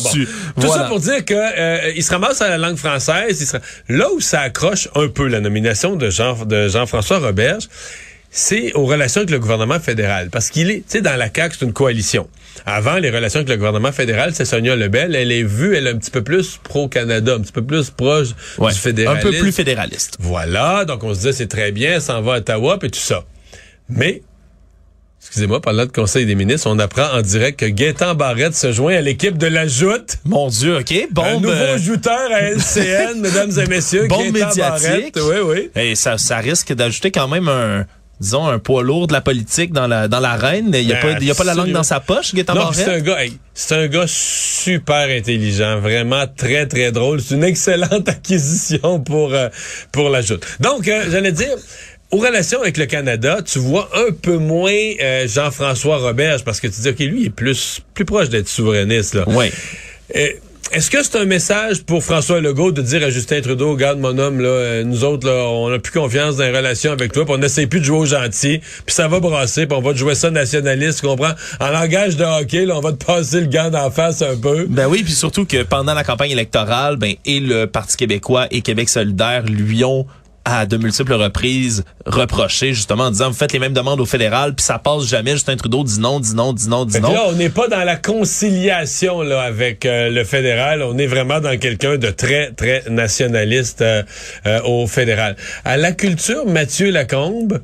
Tout 0.59 0.67
ça 0.67 0.85
pour 0.85 0.99
dire 0.99 1.23
que 1.25 1.33
euh, 1.35 1.91
il 1.95 2.03
se 2.03 2.11
ramasse 2.11 2.41
à 2.41 2.49
la 2.49 2.57
langue 2.57 2.77
française. 2.77 3.55
Il. 3.87 3.95
Là 3.97 4.07
où 4.13 4.19
ça 4.19 4.41
accroche 4.41 4.87
un 4.95 5.07
peu 5.07 5.27
la 5.27 5.39
nomination 5.39 5.95
de 5.95 6.09
Jean 6.09 6.45
de 6.45 6.67
Jean-François 6.69 7.19
Roberge, 7.19 7.69
c'est 8.33 8.71
aux 8.73 8.85
relations 8.85 9.19
avec 9.19 9.29
le 9.29 9.39
gouvernement 9.39 9.79
fédéral. 9.79 10.29
Parce 10.29 10.49
qu'il 10.49 10.71
est, 10.71 10.77
tu 10.77 10.83
sais, 10.87 11.01
dans 11.01 11.17
la 11.17 11.29
CAQ, 11.33 11.57
c'est 11.59 11.65
une 11.65 11.73
coalition. 11.73 12.29
Avant, 12.65 12.95
les 12.95 13.09
relations 13.09 13.39
avec 13.39 13.49
le 13.49 13.57
gouvernement 13.57 13.91
fédéral, 13.91 14.31
c'est 14.33 14.45
Sonia 14.45 14.75
Lebel. 14.77 15.15
Elle 15.15 15.33
est 15.33 15.43
vue, 15.43 15.75
elle 15.75 15.87
est 15.87 15.91
un 15.91 15.97
petit 15.97 16.11
peu 16.11 16.23
plus 16.23 16.57
pro-Canada, 16.63 17.35
un 17.35 17.41
petit 17.41 17.51
peu 17.51 17.61
plus 17.61 17.89
proche 17.89 18.29
du 18.29 18.73
fédéralisme. 18.73 19.27
Un 19.27 19.31
peu 19.31 19.37
plus 19.37 19.51
fédéraliste. 19.51 20.15
Voilà. 20.19 20.85
Donc, 20.85 21.03
on 21.03 21.13
se 21.13 21.19
disait, 21.19 21.33
c'est 21.33 21.47
très 21.47 21.73
bien, 21.73 21.99
s'en 21.99 22.21
va 22.21 22.35
à 22.35 22.37
Ottawa, 22.37 22.79
et 22.81 22.89
tout 22.89 22.99
ça. 22.99 23.25
Mais, 23.89 24.21
excusez-moi, 25.19 25.59
parlant 25.59 25.85
de 25.85 25.91
Conseil 25.91 26.25
des 26.25 26.35
ministres, 26.35 26.69
on 26.69 26.79
apprend 26.79 27.11
en 27.13 27.21
direct 27.21 27.59
que 27.59 27.65
Gaétan 27.65 28.15
Barrette 28.15 28.55
se 28.55 28.71
joint 28.71 28.95
à 28.95 29.01
l'équipe 29.01 29.37
de 29.37 29.47
la 29.47 29.67
Joute. 29.67 30.19
Mon 30.23 30.47
Dieu, 30.47 30.77
OK. 30.77 31.07
Bon, 31.11 31.23
un 31.23 31.33
nouveau 31.33 31.51
euh, 31.51 31.77
jouteur 31.77 32.31
à 32.31 32.43
LCN, 32.43 33.19
mesdames 33.21 33.51
et 33.59 33.67
messieurs. 33.67 34.07
Bon 34.07 34.23
médiatique. 34.31 35.17
Oui, 35.17 35.35
oui. 35.43 35.69
Et 35.75 35.95
ça, 35.95 36.17
ça 36.17 36.37
risque 36.37 36.71
d'ajouter 36.71 37.11
quand 37.11 37.27
même 37.27 37.49
un 37.49 37.85
disons, 38.21 38.47
un 38.47 38.59
poids 38.59 38.83
lourd 38.83 39.07
de 39.07 39.13
la 39.13 39.21
politique 39.21 39.73
dans 39.73 39.87
la 39.87 40.07
dans 40.07 40.19
l'arène. 40.19 40.71
Il 40.73 40.85
n'y 40.85 40.93
a, 40.93 40.97
pas, 40.97 41.11
il 41.19 41.29
a 41.29 41.35
pas 41.35 41.43
la 41.43 41.55
langue 41.55 41.71
dans 41.71 41.83
sa 41.83 41.99
poche, 41.99 42.33
Non, 42.33 42.71
c'est 42.71 42.85
un 42.85 42.99
gars, 42.99 43.17
c'est 43.53 43.75
un 43.75 43.87
gars 43.87 44.05
super 44.07 45.09
intelligent, 45.09 45.79
vraiment 45.79 46.25
très 46.27 46.67
très 46.67 46.91
drôle. 46.91 47.19
C'est 47.19 47.35
une 47.35 47.43
excellente 47.43 48.07
acquisition 48.07 48.99
pour 48.99 49.33
euh, 49.33 49.49
pour 49.91 50.09
la 50.09 50.21
joute. 50.21 50.45
Donc, 50.59 50.87
euh, 50.87 51.05
j'allais 51.11 51.33
dire. 51.33 51.55
Aux 52.13 52.17
relations 52.17 52.61
avec 52.61 52.75
le 52.75 52.87
Canada, 52.87 53.37
tu 53.41 53.57
vois 53.57 53.89
un 53.95 54.11
peu 54.11 54.35
moins 54.35 54.73
euh, 55.01 55.25
Jean-François 55.29 55.95
Roberge 55.95 56.43
parce 56.43 56.59
que 56.59 56.67
tu 56.67 56.81
dis 56.81 56.89
ok 56.89 56.99
lui 56.99 57.21
il 57.21 57.27
est 57.27 57.29
plus 57.29 57.79
plus 57.93 58.03
proche 58.03 58.27
d'être 58.27 58.49
souverainiste 58.49 59.13
là. 59.13 59.23
Oui. 59.27 59.49
Est-ce 60.73 60.89
que 60.89 61.03
c'est 61.03 61.17
un 61.17 61.25
message 61.25 61.83
pour 61.83 62.01
François 62.01 62.39
Legault 62.39 62.71
de 62.71 62.81
dire 62.81 63.03
à 63.03 63.09
Justin 63.09 63.41
Trudeau, 63.41 63.71
regarde 63.71 63.99
mon 63.99 64.17
homme, 64.17 64.39
là, 64.39 64.47
euh, 64.47 64.83
nous 64.85 65.03
autres, 65.03 65.27
là, 65.27 65.33
on 65.49 65.69
n'a 65.69 65.79
plus 65.79 65.91
confiance 65.91 66.37
dans 66.37 66.45
les 66.45 66.57
relations 66.57 66.93
avec 66.93 67.11
toi, 67.11 67.25
puis 67.25 67.33
on 67.33 67.39
n'essaie 67.39 67.67
plus 67.67 67.81
de 67.81 67.85
jouer 67.85 67.97
au 67.97 68.05
gentil, 68.05 68.61
puis 68.85 68.95
ça 68.95 69.09
va 69.09 69.19
brasser, 69.19 69.67
puis 69.67 69.77
on 69.77 69.81
va 69.81 69.91
te 69.91 69.97
jouer 69.97 70.15
ça 70.15 70.31
nationaliste, 70.31 71.01
tu 71.01 71.07
comprends? 71.07 71.33
En 71.59 71.71
langage 71.71 72.15
de 72.15 72.23
hockey, 72.23 72.65
là, 72.65 72.77
on 72.77 72.79
va 72.79 72.93
te 72.93 73.03
passer 73.03 73.41
le 73.41 73.47
gant 73.47 73.69
d'en 73.69 73.91
face 73.91 74.21
un 74.21 74.37
peu. 74.37 74.65
Ben 74.69 74.87
oui, 74.87 75.03
puis 75.03 75.11
surtout 75.11 75.43
que 75.43 75.61
pendant 75.63 75.93
la 75.93 76.05
campagne 76.05 76.31
électorale, 76.31 76.95
ben 76.95 77.15
et 77.25 77.41
le 77.41 77.65
Parti 77.67 77.97
québécois 77.97 78.47
et 78.49 78.61
Québec 78.61 78.87
solidaire 78.87 79.43
lui 79.43 79.83
ont 79.83 80.07
à 80.45 80.65
de 80.65 80.77
multiples 80.77 81.13
reprises 81.13 81.83
reproché 82.05 82.73
justement 82.73 83.05
en 83.05 83.11
disant 83.11 83.29
vous 83.29 83.35
faites 83.35 83.53
les 83.53 83.59
mêmes 83.59 83.73
demandes 83.73 83.99
au 83.99 84.05
fédéral 84.05 84.55
puis 84.55 84.63
ça 84.63 84.79
passe 84.79 85.05
jamais. 85.05 85.31
Justin 85.31 85.55
Trudeau 85.55 85.83
dit 85.83 85.99
non 85.99 86.19
dit 86.19 86.33
non 86.33 86.53
dit 86.53 86.67
non 86.67 86.85
dit 86.85 86.99
non. 86.99 87.13
là 87.13 87.23
on 87.27 87.33
n'est 87.33 87.49
pas 87.49 87.67
dans 87.67 87.83
la 87.83 87.95
conciliation 87.95 89.21
là 89.21 89.41
avec 89.41 89.85
euh, 89.85 90.09
le 90.09 90.23
fédéral. 90.23 90.81
On 90.81 90.97
est 90.97 91.07
vraiment 91.07 91.39
dans 91.39 91.57
quelqu'un 91.57 91.97
de 91.97 92.09
très 92.09 92.51
très 92.51 92.83
nationaliste 92.89 93.81
euh, 93.81 94.03
euh, 94.45 94.61
au 94.63 94.87
fédéral. 94.87 95.35
À 95.63 95.77
la 95.77 95.91
culture 95.91 96.45
Mathieu 96.45 96.89
Lacombe 96.91 97.61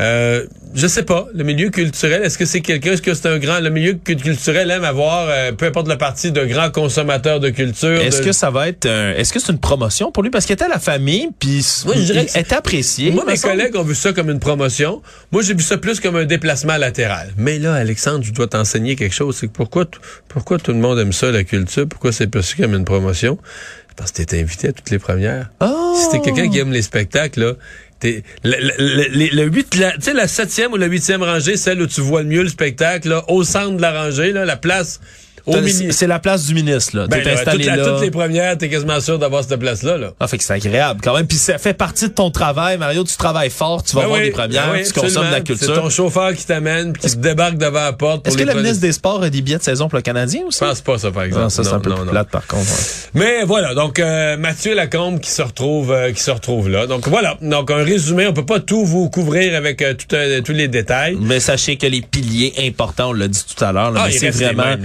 euh, 0.00 0.46
je 0.74 0.86
sais 0.86 1.02
pas. 1.02 1.26
Le 1.34 1.44
milieu 1.44 1.70
culturel, 1.70 2.22
est-ce 2.22 2.38
que 2.38 2.44
c'est 2.44 2.60
quelqu'un, 2.60 2.92
est-ce 2.92 3.02
que 3.02 3.14
c'est 3.14 3.28
un 3.28 3.38
grand, 3.38 3.60
le 3.60 3.70
milieu 3.70 3.94
culturel 3.94 4.70
aime 4.70 4.84
avoir, 4.84 5.28
euh, 5.28 5.52
peu 5.52 5.66
importe 5.66 5.88
le 5.88 5.98
parti, 5.98 6.32
de 6.32 6.44
grands 6.44 6.70
consommateurs 6.70 7.40
de 7.40 7.50
culture. 7.50 8.00
Est-ce 8.00 8.22
que 8.22 8.32
ça 8.32 8.50
va 8.50 8.68
être, 8.68 8.86
est-ce 8.86 9.32
que 9.32 9.40
c'est 9.40 9.52
une 9.52 9.58
promotion 9.58 10.10
pour 10.10 10.22
lui? 10.22 10.30
Parce 10.30 10.46
qu'il 10.46 10.54
était 10.54 10.64
à 10.64 10.68
la 10.68 10.78
famille 10.78 11.28
puis 11.38 11.64
il 11.94 12.18
était 12.18 12.54
apprécié. 12.54 13.10
Moi, 13.10 13.24
mes 13.26 13.38
collègues 13.38 13.76
ont 13.76 13.82
vu 13.82 13.94
ça 13.94 14.12
comme 14.12 14.30
une 14.30 14.40
promotion. 14.40 15.02
Moi, 15.32 15.42
j'ai 15.42 15.54
vu 15.54 15.62
ça 15.62 15.76
plus 15.76 16.00
comme 16.00 16.16
un 16.16 16.24
déplacement 16.24 16.76
latéral. 16.76 17.32
Mais 17.36 17.58
là, 17.58 17.74
Alexandre, 17.74 18.24
je 18.24 18.32
dois 18.32 18.46
t'enseigner 18.46 18.96
quelque 18.96 19.14
chose. 19.14 19.36
C'est 19.38 19.48
pourquoi, 19.48 19.86
pourquoi 20.28 20.58
tout 20.58 20.72
le 20.72 20.78
monde 20.78 20.98
aime 20.98 21.12
ça 21.12 21.30
la 21.30 21.44
culture? 21.44 21.86
Pourquoi 21.88 22.12
c'est 22.12 22.26
perçu 22.26 22.56
comme 22.56 22.74
une 22.74 22.84
promotion? 22.84 23.38
Parce 23.96 24.12
que 24.12 24.18
t'étais 24.18 24.40
invité 24.40 24.68
à 24.68 24.72
toutes 24.72 24.90
les 24.90 24.98
premières. 24.98 25.50
Oh! 25.60 25.94
Si 25.96 26.08
t'es 26.10 26.20
quelqu'un 26.20 26.48
qui 26.48 26.58
aime 26.58 26.72
les 26.72 26.82
spectacles, 26.82 27.40
là, 27.40 27.52
t'es, 27.52 27.89
le, 28.02 28.20
le, 28.44 29.08
le, 29.08 29.62
la- 29.78 30.12
la 30.14 30.28
septième 30.28 30.72
ou 30.72 30.76
la 30.76 30.86
huitième 30.86 31.22
rangée, 31.22 31.56
celle 31.56 31.82
où 31.82 31.86
tu 31.86 32.00
vois 32.00 32.22
le 32.22 32.28
mieux 32.28 32.42
le 32.42 32.48
spectacle, 32.48 33.08
là, 33.08 33.24
au 33.28 33.44
centre 33.44 33.76
de 33.76 33.82
la 33.82 33.92
rangée, 34.04 34.32
là, 34.32 34.44
la 34.44 34.56
place. 34.56 35.00
C'est 35.90 36.06
la 36.06 36.18
place 36.18 36.46
du 36.46 36.54
ministre, 36.54 36.96
là. 36.96 37.06
Ben, 37.06 37.22
T'es 37.22 37.30
installé 37.30 37.64
là. 37.64 37.76
toutes 37.84 38.00
les 38.02 38.10
premières, 38.10 38.56
t'es 38.58 38.68
quasiment 38.68 39.00
sûr 39.00 39.18
d'avoir 39.18 39.42
cette 39.44 39.58
place-là, 39.58 39.96
là. 39.98 40.12
Ah, 40.20 40.26
fait 40.28 40.38
que 40.38 40.44
c'est 40.44 40.52
agréable 40.54 41.00
quand 41.02 41.14
même. 41.14 41.26
Puis 41.26 41.38
ça 41.38 41.58
fait 41.58 41.74
partie 41.74 42.08
de 42.08 42.12
ton 42.14 42.30
travail, 42.30 42.78
Mario. 42.78 43.04
Tu 43.04 43.16
travailles 43.16 43.50
fort, 43.50 43.82
tu 43.82 43.94
vas 43.96 44.02
Ben 44.02 44.08
voir 44.08 44.18
oui, 44.20 44.26
des 44.26 44.30
premières, 44.32 44.66
ben 44.72 44.78
oui, 44.78 44.84
tu 44.86 44.92
consommes 44.92 45.26
de 45.26 45.30
la 45.30 45.36
absolument. 45.38 45.58
C'est 45.60 45.66
culture. 45.66 45.82
ton 45.82 45.90
chauffeur 45.90 46.34
qui 46.34 46.46
t'amène, 46.46 46.92
puis 46.92 47.02
qui 47.02 47.10
te 47.16 47.20
débarque 47.20 47.56
devant 47.58 47.80
la 47.82 47.92
porte. 47.92 48.26
Est-ce 48.26 48.36
que 48.36 48.44
le 48.44 48.54
ministre 48.54 48.80
des 48.80 48.92
Sports 48.92 49.22
a 49.22 49.30
des 49.30 49.40
billets 49.42 49.58
de 49.58 49.62
saison 49.62 49.88
pour 49.88 49.96
le 49.96 50.02
Canadien 50.02 50.42
aussi? 50.46 50.58
Je 50.60 50.64
pense 50.64 50.80
pas 50.80 50.98
ça, 50.98 51.10
par 51.10 51.24
exemple. 51.24 51.42
Non, 51.44 51.50
ça, 51.50 51.64
c'est 51.64 51.72
un 51.72 51.80
peu 51.80 51.90
non, 51.90 51.96
plus 51.96 52.04
non. 52.06 52.10
plate, 52.12 52.28
par 52.30 52.46
contre. 52.46 52.62
ouais. 52.70 53.10
Mais 53.14 53.44
voilà, 53.44 53.74
donc 53.74 53.98
euh, 53.98 54.36
Mathieu 54.36 54.74
Lacombe 54.74 55.20
qui 55.20 55.30
se 55.30 55.42
retrouve 55.42 55.92
euh, 55.92 56.12
qui 56.12 56.22
se 56.22 56.30
retrouve 56.30 56.68
là. 56.68 56.86
Donc 56.86 57.08
voilà, 57.08 57.36
donc 57.40 57.70
un 57.70 57.82
résumé, 57.82 58.26
on 58.26 58.32
peut 58.32 58.46
pas 58.46 58.60
tout 58.60 58.84
vous 58.84 59.10
couvrir 59.10 59.54
avec 59.56 59.82
euh, 59.82 59.94
tout, 59.94 60.14
euh, 60.14 60.40
tous 60.42 60.52
les 60.52 60.68
détails. 60.68 61.16
Mais 61.20 61.40
sachez 61.40 61.76
que 61.76 61.86
les 61.86 62.00
piliers 62.02 62.52
importants, 62.66 63.10
on 63.10 63.12
l'a 63.12 63.28
dit 63.28 63.42
tout 63.56 63.64
à 63.64 63.72
l'heure, 63.72 63.92
Ah, 63.96 64.08
c'est 64.10 64.30
vraiment... 64.30 64.76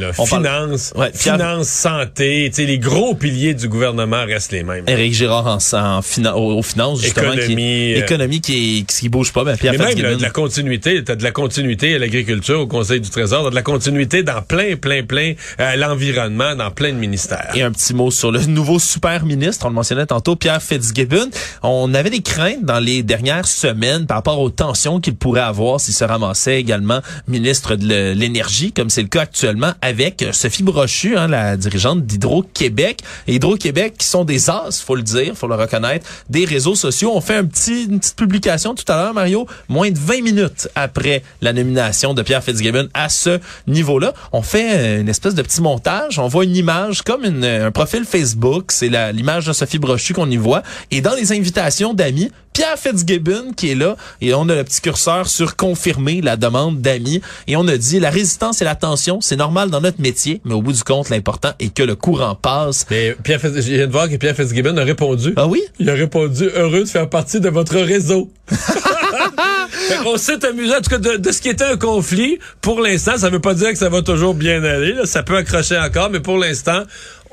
Finance, 0.50 0.94
Ouais, 0.96 1.12
finance, 1.14 1.68
santé, 1.68 2.50
tu 2.50 2.56
sais, 2.62 2.66
les 2.68 2.78
gros 2.78 3.16
piliers 3.16 3.56
du 3.56 3.68
gouvernement 3.68 4.26
restent 4.26 4.52
les 4.52 4.64
mêmes. 4.64 4.84
Éric 4.88 5.14
Girard 5.14 5.48
en, 5.48 5.58
en 5.78 6.02
fina- 6.04 6.36
aux, 6.36 6.60
aux 6.60 6.62
finances, 6.62 7.02
justement. 7.02 7.34
Économie, 7.34 7.56
Qui, 7.56 7.94
euh, 7.96 8.04
économie 8.04 8.42
qui, 8.42 8.86
qui 8.88 9.10
bouge 9.10 9.34
pas. 9.34 9.44
Ben, 9.44 9.58
Pierre 9.58 9.74
Mais 9.74 9.80
même 9.80 10.00
là, 10.02 10.16
de 10.16 10.22
la 10.22 10.30
continuité, 10.30 11.04
t'as 11.04 11.16
de 11.16 11.24
la 11.24 11.32
continuité 11.32 11.96
à 11.96 12.00
l'agriculture, 12.00 12.60
au 12.60 12.68
Conseil 12.68 13.02
du 13.02 13.10
Trésor, 13.10 13.44
t'as 13.46 13.50
de 13.50 13.56
la 13.56 13.62
continuité 13.64 14.22
dans 14.22 14.42
plein, 14.44 14.76
plein, 14.76 15.04
plein, 15.04 15.34
à 15.58 15.76
l'environnement, 15.78 16.56
dans 16.56 16.70
plein 16.70 16.90
de 16.92 16.98
ministères. 16.98 17.52
Et 17.56 17.64
un 17.64 17.72
petit 17.72 17.94
mot 17.96 18.12
sur 18.12 18.32
le 18.32 18.46
nouveau 18.46 18.78
super 18.78 19.26
ministre, 19.26 19.66
on 19.66 19.70
le 19.70 19.76
mentionnait 19.76 20.06
tantôt, 20.06 20.36
Pierre 20.36 20.62
Fitzgibbon. 20.62 21.30
On 21.64 21.94
avait 21.96 22.12
des 22.12 22.22
craintes 22.22 22.64
dans 22.64 22.80
les 22.80 23.02
dernières 23.02 23.48
semaines 23.48 24.06
par 24.06 24.18
rapport 24.18 24.40
aux 24.40 24.50
tensions 24.52 25.00
qu'il 25.00 25.16
pourrait 25.16 25.42
avoir 25.42 25.80
s'il 25.80 25.94
se 25.96 26.04
ramassait 26.04 26.60
également 26.60 27.00
ministre 27.28 27.76
de 27.76 28.14
l'énergie, 28.14 28.72
comme 28.72 28.90
c'est 28.92 29.02
le 29.02 29.08
cas 29.08 29.22
actuellement 29.22 29.72
avec 29.82 30.22
euh, 30.22 30.32
Sophie 30.36 30.64
Brochu, 30.64 31.18
hein, 31.18 31.28
la 31.28 31.58
dirigeante 31.58 32.06
d'Hydro-Québec. 32.06 33.00
Hydro-Québec, 33.28 33.96
qui 33.98 34.08
sont 34.08 34.26
des 34.26 34.50
as, 34.50 34.82
faut 34.86 34.96
le 34.96 35.02
dire, 35.02 35.36
faut 35.36 35.48
le 35.48 35.56
reconnaître, 35.56 36.08
des 36.30 36.46
réseaux 36.46 36.76
sociaux. 36.76 37.12
On 37.14 37.22
fait 37.22 37.36
un 37.36 37.46
petit, 37.46 37.86
une 37.86 38.00
petite 38.00 38.16
publication 38.16 38.76
tout 38.76 38.90
à 38.92 38.96
l'heure, 38.96 39.14
Mario, 39.14 39.48
moins 39.70 39.90
de 39.90 39.98
20 39.98 40.22
minutes 40.22 40.68
après 40.76 41.24
la 41.42 41.54
nomination 41.54 42.14
de 42.14 42.22
Pierre 42.22 42.44
Fitzgibbon 42.44 42.88
à 42.94 43.10
ce 43.10 43.40
niveau-là. 43.68 44.14
On 44.32 44.42
fait 44.42 44.78
euh, 44.78 45.02
une 45.02 45.10
espèce 45.10 45.36
de 45.36 45.42
petit 45.42 45.62
montage. 45.62 46.20
On 46.20 46.28
voit 46.28 46.44
une 46.44 46.56
image 46.56 47.02
comme 47.02 47.24
un 47.26 47.72
profil 47.72 48.06
Facebook. 48.06 48.72
C'est 48.72 48.90
l'image 49.14 49.46
de 49.46 49.54
Sophie 49.54 49.80
Brochu 49.80 50.14
qu'on 50.14 50.30
y 50.30 50.38
voit. 50.38 50.64
Et 50.92 51.02
dans 51.02 51.16
les 51.16 51.32
invitations 51.32 51.94
d'amis, 51.94 52.32
Pierre 52.56 52.78
Fitzgibbon 52.80 53.52
qui 53.56 53.72
est 53.72 53.76
là 53.76 53.98
et 54.22 54.34
on 54.34 54.48
a 54.48 54.56
le 54.56 54.64
petit 54.64 54.80
curseur 54.80 55.28
sur 55.28 55.58
confirmer 55.58 56.22
la 56.22 56.38
demande 56.38 56.80
d'amis 56.82 57.22
et 57.48 57.58
on 57.58 57.68
a 57.68 57.76
dit 57.76 58.00
la 58.00 58.10
résistance 58.10 58.62
et 58.62 58.66
la 58.66 58.76
tension, 58.76 59.20
c'est 59.20 59.36
normal 59.36 59.70
dans 59.70 59.82
notre 59.82 60.00
métier, 60.02 60.40
mais 60.46 60.54
au 60.54 60.62
bout 60.62 60.72
du 60.72 60.82
compte, 60.82 61.10
l'important 61.10 61.52
est 61.60 61.74
que 61.74 61.84
le 61.84 61.96
courant 61.96 62.34
passe. 62.36 62.86
Mais 62.90 63.14
Pierre, 63.24 63.42
Fitz- 63.42 63.56
je 63.56 63.74
viens 63.74 63.88
de 63.88 63.92
voir 63.92 64.10
que 64.10 64.16
Pierre 64.16 64.38
Fitzgibbon 64.38 64.78
a 64.78 64.86
répondu. 64.86 65.34
Ah 65.36 65.48
oui? 65.48 65.62
Il 65.80 65.90
a 65.90 65.96
répondu 65.96 66.46
heureux 66.56 66.86
de 66.86 66.90
faire 66.90 67.10
partie 67.10 67.42
de 67.42 67.50
votre 67.50 67.76
réseau. 67.76 68.32
On 70.06 70.16
s'est 70.18 70.46
amusé, 70.46 70.74
en 70.76 70.82
tout 70.82 70.90
cas, 70.90 70.98
de, 70.98 71.18
de 71.18 71.32
ce 71.34 71.42
qui 71.42 71.50
était 71.50 71.66
un 71.66 71.78
conflit. 71.78 72.40
Pour 72.62 72.80
l'instant, 72.80 73.18
ça 73.18 73.30
veut 73.30 73.40
pas 73.42 73.54
dire 73.54 73.70
que 73.72 73.78
ça 73.78 73.90
va 73.90 74.02
toujours 74.02 74.34
bien 74.34 74.64
aller. 74.64 74.94
là. 74.94 75.06
Ça 75.06 75.24
peut 75.24 75.36
accrocher 75.36 75.78
encore, 75.78 76.10
mais 76.10 76.22
pour 76.22 76.38
l'instant, 76.38 76.84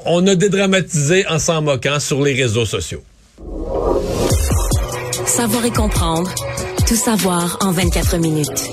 on 0.04 0.26
a 0.26 0.34
dédramatisé 0.34 1.26
en 1.28 1.38
s'en 1.38 1.62
moquant 1.62 2.00
sur 2.00 2.20
les 2.22 2.34
réseaux 2.34 2.66
sociaux. 2.66 3.04
Savoir 5.32 5.64
et 5.64 5.70
comprendre. 5.70 6.30
Tout 6.86 6.94
savoir 6.94 7.56
en 7.62 7.72
24 7.72 8.18
minutes. 8.18 8.68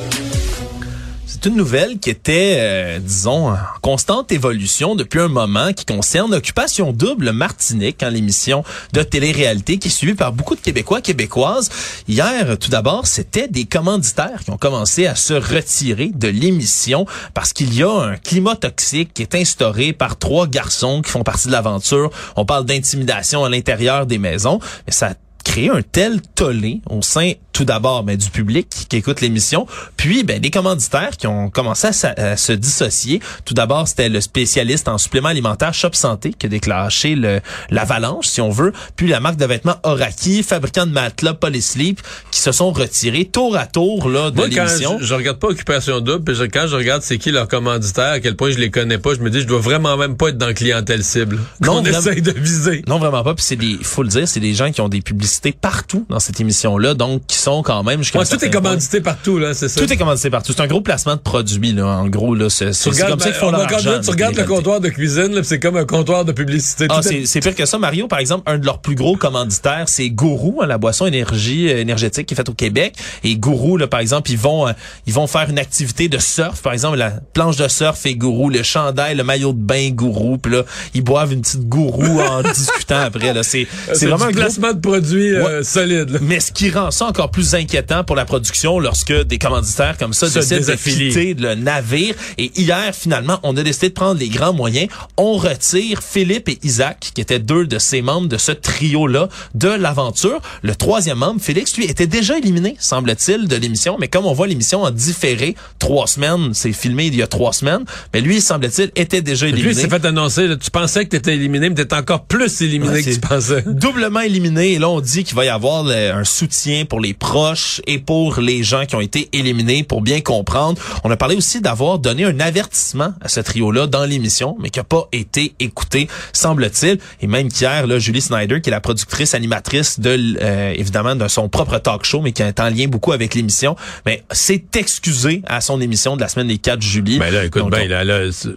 C'est 1.25 1.45
une 1.45 1.55
nouvelle 1.55 1.99
qui 1.99 2.09
était, 2.09 2.57
euh, 2.59 2.99
disons, 2.99 3.51
en 3.51 3.57
constante 3.81 4.33
évolution 4.33 4.95
depuis 4.95 5.21
un 5.21 5.29
moment, 5.29 5.71
qui 5.71 5.85
concerne 5.85 6.33
Occupation 6.33 6.91
Double 6.91 7.31
Martinique, 7.31 8.03
hein, 8.03 8.09
l'émission 8.09 8.65
de 8.91 9.03
télé-réalité 9.03 9.77
qui 9.77 9.87
est 9.87 9.91
suivie 9.91 10.15
par 10.15 10.33
beaucoup 10.33 10.53
de 10.53 10.59
Québécois, 10.59 10.99
Québécoises. 10.99 11.69
Hier, 12.09 12.57
tout 12.59 12.69
d'abord, 12.69 13.07
c'était 13.07 13.47
des 13.47 13.63
commanditaires 13.63 14.43
qui 14.43 14.51
ont 14.51 14.57
commencé 14.57 15.07
à 15.07 15.15
se 15.15 15.33
retirer 15.33 16.11
de 16.13 16.27
l'émission 16.27 17.05
parce 17.33 17.53
qu'il 17.53 17.73
y 17.73 17.83
a 17.83 17.89
un 17.89 18.17
climat 18.17 18.57
toxique 18.57 19.13
qui 19.13 19.21
est 19.21 19.33
instauré 19.33 19.93
par 19.93 20.17
trois 20.17 20.45
garçons 20.45 21.01
qui 21.01 21.09
font 21.09 21.23
partie 21.23 21.47
de 21.47 21.53
l'aventure. 21.53 22.11
On 22.35 22.43
parle 22.43 22.65
d'intimidation 22.65 23.45
à 23.45 23.49
l'intérieur 23.49 24.05
des 24.05 24.17
maisons, 24.17 24.59
mais 24.85 24.91
ça 24.91 25.13
créé 25.49 25.69
un 25.69 25.81
tel 25.81 26.21
tollé 26.35 26.79
au 26.87 27.01
sein 27.01 27.31
tout 27.53 27.65
d'abord 27.65 28.03
ben, 28.03 28.15
du 28.15 28.29
public 28.29 28.69
qui 28.87 28.95
écoute 28.97 29.19
l'émission, 29.19 29.65
puis 29.97 30.23
ben, 30.23 30.39
des 30.39 30.51
commanditaires 30.51 31.17
qui 31.17 31.25
ont 31.27 31.49
commencé 31.49 31.87
à, 31.87 32.37
se 32.37 32.53
dissocier. 32.53 33.19
Tout 33.43 33.53
d'abord, 33.55 33.85
c'était 33.87 34.07
le 34.09 34.21
spécialiste 34.21 34.87
en 34.87 34.97
suppléments 34.97 35.27
alimentaires 35.29 35.73
Shop 35.73 35.89
Santé 35.93 36.31
qui 36.37 36.45
a 36.45 36.49
déclenché 36.49 37.15
le- 37.15 37.41
l'avalanche, 37.69 38.27
si 38.27 38.39
on 38.41 38.49
veut, 38.49 38.71
puis 38.95 39.07
la 39.07 39.19
marque 39.19 39.37
de 39.37 39.45
vêtements 39.45 39.75
Oraki, 39.83 40.43
fabricant 40.43 40.85
de 40.85 40.91
matelas 40.91 41.33
Polysleep, 41.33 41.99
qui 42.31 42.39
se 42.39 42.51
sont 42.53 42.71
retirés 42.71 43.25
tour 43.25 43.57
à 43.57 43.65
tour 43.65 44.07
là, 44.07 44.29
de 44.31 44.41
l'émission. 44.41 44.97
je, 45.01 45.05
je 45.05 45.13
regarde 45.15 45.39
pas 45.39 45.47
Occupation 45.47 45.99
Double, 45.99 46.23
puis 46.23 46.35
je- 46.35 46.43
quand 46.43 46.67
je 46.67 46.75
regarde 46.75 47.01
c'est 47.01 47.17
qui 47.17 47.31
leur 47.31 47.47
commanditaire, 47.47 48.11
à 48.13 48.19
quel 48.19 48.35
point 48.37 48.51
je 48.51 48.57
les 48.59 48.69
connais 48.69 48.99
pas, 48.99 49.15
je 49.15 49.19
me 49.19 49.29
dis 49.31 49.41
je 49.41 49.47
dois 49.47 49.59
vraiment 49.59 49.97
même 49.97 50.15
pas 50.15 50.29
être 50.29 50.37
dans 50.37 50.53
clientèle 50.53 51.03
cible. 51.03 51.39
Non, 51.61 51.81
Qu'on 51.81 51.85
essaye 51.85 52.21
de 52.21 52.31
viser. 52.31 52.83
Non, 52.87 52.99
vraiment 52.99 53.23
pas. 53.23 53.33
Puis 53.33 53.43
c'est 53.45 53.55
des, 53.57 53.65
il 53.79 53.83
faut 53.83 54.03
le 54.03 54.09
dire, 54.09 54.27
c'est 54.27 54.39
des 54.39 54.53
gens 54.53 54.71
qui 54.71 54.79
ont 54.81 54.87
des 54.89 55.01
publicités 55.01 55.38
partout 55.59 56.05
dans 56.09 56.19
cette 56.19 56.39
émission-là, 56.39 56.93
donc 56.93 57.21
qui 57.27 57.37
sont 57.37 57.63
quand 57.63 57.83
même 57.83 57.99
Ouais, 57.99 58.05
tout 58.05 58.17
est 58.19 58.25
certain 58.25 58.37
point- 58.49 58.61
commandité 58.61 59.01
partout, 59.01 59.37
là, 59.39 59.53
c'est 59.53 59.67
ça. 59.69 59.81
Tout 59.81 59.91
est 59.91 59.97
commandité 59.97 60.29
partout. 60.29 60.53
C'est 60.55 60.61
un 60.61 60.67
gros 60.67 60.81
placement 60.81 61.15
de 61.15 61.21
produits, 61.21 61.73
là. 61.73 61.85
En 61.85 62.07
gros, 62.07 62.35
là, 62.35 62.49
c'est 62.49 62.65
comme 62.71 63.19
ça 63.19 63.25
qu'ils 63.31 63.33
font 63.33 63.47
on 63.47 63.51
leur 63.51 63.61
argent. 63.73 63.99
tu 64.03 64.09
regardes 64.09 64.35
le 64.35 64.43
comptoir 64.43 64.79
de 64.79 64.89
cuisine, 64.89 65.33
là, 65.33 65.43
c'est 65.43 65.59
comme 65.59 65.77
un 65.77 65.85
comptoir 65.85 66.25
de 66.25 66.31
publicité. 66.31 66.87
Ah, 66.89 67.01
c'est 67.01 67.39
pire 67.39 67.55
que 67.55 67.65
ça. 67.65 67.77
Mario, 67.77 68.07
par 68.07 68.19
exemple, 68.19 68.43
un 68.51 68.57
de 68.57 68.65
leurs 68.65 68.79
plus 68.79 68.95
gros 68.95 69.15
commanditaires, 69.15 69.85
c'est 69.87 70.09
Gourou, 70.09 70.59
hein, 70.61 70.67
la 70.67 70.77
boisson 70.77 71.05
énergie 71.05 71.69
euh, 71.71 71.77
énergétique 71.79 72.25
qui 72.27 72.33
est 72.33 72.37
faite 72.37 72.49
au 72.49 72.53
Québec. 72.53 72.95
Et 73.23 73.35
Gourou, 73.37 73.77
là, 73.77 73.87
par 73.87 73.99
exemple, 74.01 74.29
ils 74.31 74.37
vont 74.37 74.67
euh, 74.67 74.71
ils 75.07 75.13
vont 75.13 75.27
faire 75.27 75.49
une 75.49 75.59
activité 75.59 76.09
de 76.09 76.17
surf. 76.17 76.61
Par 76.61 76.73
exemple, 76.73 76.97
la 76.97 77.11
planche 77.33 77.55
de 77.57 77.67
surf 77.67 78.05
et 78.05 78.15
Gourou, 78.15 78.49
le 78.49 78.63
chandail, 78.63 79.15
le 79.15 79.23
maillot 79.23 79.53
de 79.53 79.59
bain 79.59 79.89
Gourou. 79.91 80.37
Puis 80.37 80.51
là, 80.53 80.63
ils 80.93 81.01
boivent 81.03 81.31
une 81.33 81.41
petite 81.41 81.67
Gourou 81.67 82.19
en 82.21 82.41
discutant 82.53 82.99
après. 83.01 83.33
Là, 83.33 83.43
c'est 83.43 83.67
c'est 83.93 84.05
vraiment 84.07 84.25
un 84.25 84.31
gros 84.31 84.41
placement 84.41 84.73
de 84.73 84.79
produits 84.79 85.28
euh, 85.35 85.57
Ouais. 85.59 85.63
solide. 85.63 86.09
là. 86.09 86.19
mais 86.21 86.39
ce 86.39 86.51
qui 86.51 86.69
rend 86.69 86.91
ça 86.91 87.05
encore 87.05 87.31
plus 87.31 87.55
inquiétant 87.55 88.03
pour 88.03 88.15
la 88.15 88.25
production 88.25 88.79
lorsque 88.79 89.13
des 89.23 89.37
commanditaires 89.37 89.97
comme 89.97 90.13
ça 90.13 90.27
Se 90.29 90.39
décident 90.39 90.65
de 90.73 90.75
quitter 90.75 91.33
le 91.33 91.55
navire. 91.55 92.15
Et 92.37 92.51
hier, 92.59 92.93
finalement, 92.93 93.39
on 93.43 93.55
a 93.57 93.63
décidé 93.63 93.89
de 93.89 93.93
prendre 93.93 94.19
les 94.19 94.29
grands 94.29 94.53
moyens. 94.53 94.87
On 95.17 95.33
retire 95.37 96.01
Philippe 96.03 96.49
et 96.49 96.59
Isaac, 96.63 97.11
qui 97.13 97.21
étaient 97.21 97.39
deux 97.39 97.65
de 97.65 97.79
ces 97.79 98.01
membres 98.01 98.27
de 98.27 98.37
ce 98.37 98.51
trio-là, 98.51 99.29
de 99.55 99.69
l'aventure. 99.69 100.41
Le 100.61 100.75
troisième 100.75 101.17
membre, 101.19 101.41
Félix, 101.41 101.75
lui, 101.77 101.85
était 101.85 102.07
déjà 102.07 102.37
éliminé, 102.37 102.75
semble-t-il, 102.79 103.47
de 103.47 103.55
l'émission. 103.55 103.97
Mais 103.99 104.07
comme 104.07 104.25
on 104.25 104.33
voit 104.33 104.47
l'émission 104.47 104.83
en 104.83 104.91
différé, 104.91 105.55
trois 105.79 106.07
semaines, 106.07 106.51
c'est 106.53 106.71
filmé 106.73 107.07
il 107.07 107.15
y 107.15 107.21
a 107.21 107.27
trois 107.27 107.53
semaines, 107.53 107.83
mais 108.13 108.21
lui, 108.21 108.41
semble-t-il, 108.41 108.91
était 108.95 109.21
déjà 109.21 109.47
éliminé. 109.47 109.69
lui, 109.69 109.75
s'est 109.75 109.89
fait 109.89 110.05
annoncer, 110.05 110.47
là, 110.47 110.55
tu 110.55 110.69
pensais 110.71 111.05
que 111.05 111.09
t'étais 111.09 111.35
éliminé, 111.35 111.69
mais 111.69 111.75
t'étais 111.75 111.95
encore 111.95 112.25
plus 112.25 112.61
éliminé 112.61 112.91
Ouais, 112.93 113.03
que 113.03 113.09
tu 113.13 113.19
pensais. 113.19 113.63
doublement 113.65 114.19
éliminé. 114.21 114.73
Et 114.73 114.79
là, 114.79 114.89
on 114.89 115.01
dit 115.01 115.08
qu'il 115.23 115.35
va 115.35 115.45
y 115.45 115.49
avoir 115.49 115.83
le- 115.83 116.11
un 116.11 116.23
soutien 116.23 116.85
pour 116.85 116.99
les 116.99 117.13
proches 117.13 117.81
et 117.87 117.99
pour 117.99 118.39
les 118.39 118.63
gens 118.63 118.85
qui 118.85 118.95
ont 118.95 119.01
été 119.01 119.29
éliminés 119.33 119.83
pour 119.83 120.01
bien 120.01 120.21
comprendre. 120.21 120.79
On 121.03 121.11
a 121.11 121.17
parlé 121.17 121.35
aussi 121.35 121.61
d'avoir 121.61 121.99
donné 121.99 122.25
un 122.25 122.39
avertissement 122.39 123.13
à 123.21 123.27
ce 123.27 123.39
trio-là 123.39 123.87
dans 123.87 124.05
l'émission, 124.05 124.55
mais 124.59 124.69
qui 124.69 124.79
n'a 124.79 124.83
pas 124.83 125.07
été 125.11 125.53
écouté, 125.59 126.07
semble-t-il. 126.33 126.99
Et 127.21 127.27
même 127.27 127.49
qu'hier, 127.49 127.87
là, 127.87 127.99
Julie 127.99 128.21
Snyder, 128.21 128.61
qui 128.61 128.69
est 128.69 128.71
la 128.71 128.81
productrice 128.81 129.33
animatrice 129.33 129.99
de, 129.99 130.37
euh, 130.41 130.73
évidemment, 130.75 131.15
de 131.15 131.27
son 131.27 131.49
propre 131.49 131.77
talk 131.79 132.05
show, 132.05 132.21
mais 132.21 132.31
qui 132.31 132.41
est 132.41 132.59
en 132.59 132.69
lien 132.69 132.87
beaucoup 132.87 133.11
avec 133.11 133.35
l'émission, 133.35 133.75
mais 134.05 134.23
s'est 134.31 134.63
excusée 134.75 135.41
à 135.47 135.61
son 135.61 135.81
émission 135.81 136.15
de 136.15 136.21
la 136.21 136.27
semaine 136.27 136.47
des 136.47 136.57
4 136.57 136.81
juillet. 136.81 137.19
Ben 137.19 137.33
là, 137.33 137.45
écoute, 137.45 137.61
Donc, 137.63 137.71
ben, 137.71 137.87
là, 137.89 138.03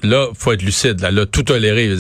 là, 0.03 0.27
faut 0.39 0.53
être 0.53 0.63
lucide. 0.63 1.01
Là, 1.01 1.09
elle 1.09 1.19
a 1.21 1.27
tout 1.27 1.43
toléré. 1.43 1.95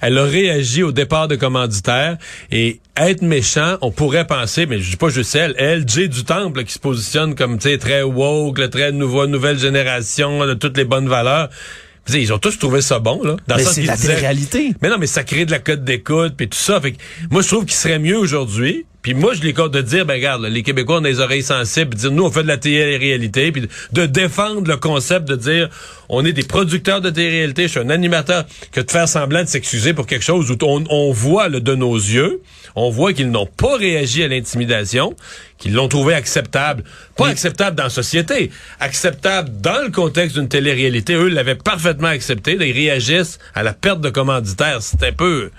Elle 0.00 0.18
a 0.18 0.24
réagi 0.24 0.82
au 0.82 0.92
départ 0.92 1.28
de 1.28 1.36
commanditaire 1.36 2.16
et 2.50 2.80
être 2.96 3.22
méchant, 3.22 3.76
on 3.82 3.90
pourrait 3.90 4.26
penser, 4.26 4.66
mais 4.66 4.80
je 4.80 4.90
dis 4.90 4.96
pas 4.96 5.08
juste 5.08 5.34
elle, 5.34 5.54
elle, 5.58 5.88
Jay 5.88 6.08
du 6.08 6.24
Temple, 6.24 6.64
qui 6.64 6.72
se 6.72 6.78
positionne 6.78 7.34
comme, 7.34 7.58
tu 7.58 7.68
sais, 7.70 7.78
très 7.78 8.02
woke, 8.02 8.58
là, 8.58 8.68
très 8.68 8.92
nouveau, 8.92 9.26
nouvelle 9.26 9.58
génération, 9.58 10.46
de 10.46 10.54
toutes 10.54 10.76
les 10.76 10.84
bonnes 10.84 11.08
valeurs. 11.08 11.48
Tu 12.06 12.12
sais, 12.12 12.22
Ils 12.22 12.32
ont 12.32 12.38
tous 12.38 12.56
trouvé 12.58 12.80
ça 12.82 12.98
bon, 13.00 13.20
là. 13.24 13.36
Dans 13.48 13.56
le 13.56 13.64
mais 13.64 13.68
c'est 13.68 13.82
la 13.82 13.96
disaient- 13.96 14.14
réalité. 14.14 14.72
Mais 14.80 14.88
non, 14.88 14.96
mais 14.98 15.06
ça 15.08 15.24
crée 15.24 15.44
de 15.44 15.50
la 15.50 15.58
cote 15.58 15.82
d'écoute 15.82 16.34
puis 16.36 16.48
tout 16.48 16.56
ça. 16.58 16.80
Fait 16.80 16.92
que 16.92 16.98
moi, 17.30 17.42
je 17.42 17.48
trouve 17.48 17.64
qu'il 17.64 17.74
serait 17.74 17.98
mieux 17.98 18.16
aujourd'hui. 18.16 18.86
Puis 19.06 19.14
moi, 19.14 19.34
je 19.34 19.42
les 19.42 19.52
compte 19.52 19.70
de 19.70 19.82
dire, 19.82 20.04
ben 20.04 20.14
regarde, 20.14 20.44
les 20.46 20.64
Québécois 20.64 20.96
ont 20.96 21.00
des 21.00 21.20
oreilles 21.20 21.44
sensibles, 21.44 21.90
puis 21.90 22.00
dire, 22.00 22.10
nous, 22.10 22.24
on 22.24 22.30
fait 22.32 22.42
de 22.42 22.48
la 22.48 22.56
télé-réalité, 22.56 23.52
puis 23.52 23.68
de 23.92 24.06
défendre 24.06 24.66
le 24.66 24.76
concept 24.78 25.28
de 25.28 25.36
dire, 25.36 25.68
on 26.08 26.24
est 26.24 26.32
des 26.32 26.42
producteurs 26.42 27.00
de 27.00 27.10
télé-réalité, 27.10 27.68
je 27.68 27.68
suis 27.68 27.78
un 27.78 27.90
animateur, 27.90 28.46
que 28.72 28.80
de 28.80 28.90
faire 28.90 29.08
semblant 29.08 29.44
de 29.44 29.48
s'excuser 29.48 29.94
pour 29.94 30.08
quelque 30.08 30.24
chose 30.24 30.50
où 30.50 30.56
on, 30.60 30.82
on 30.90 31.12
voit 31.12 31.48
le 31.48 31.60
de 31.60 31.76
nos 31.76 31.94
yeux, 31.94 32.42
on 32.74 32.90
voit 32.90 33.12
qu'ils 33.12 33.30
n'ont 33.30 33.46
pas 33.46 33.76
réagi 33.76 34.24
à 34.24 34.28
l'intimidation, 34.28 35.14
qu'ils 35.58 35.74
l'ont 35.74 35.86
trouvé 35.86 36.12
acceptable. 36.12 36.82
Pas 37.16 37.28
acceptable 37.28 37.76
dans 37.76 37.84
la 37.84 37.90
société, 37.90 38.50
acceptable 38.80 39.52
dans 39.60 39.84
le 39.84 39.92
contexte 39.92 40.36
d'une 40.36 40.48
télé-réalité. 40.48 41.14
Eux 41.14 41.28
l'avaient 41.28 41.54
parfaitement 41.54 42.08
accepté. 42.08 42.58
Ils 42.60 42.72
réagissent 42.72 43.38
à 43.54 43.62
la 43.62 43.72
perte 43.72 44.00
de 44.00 44.10
commanditaires. 44.10 44.78
C'est 44.80 45.04
un 45.04 45.12
peu... 45.12 45.52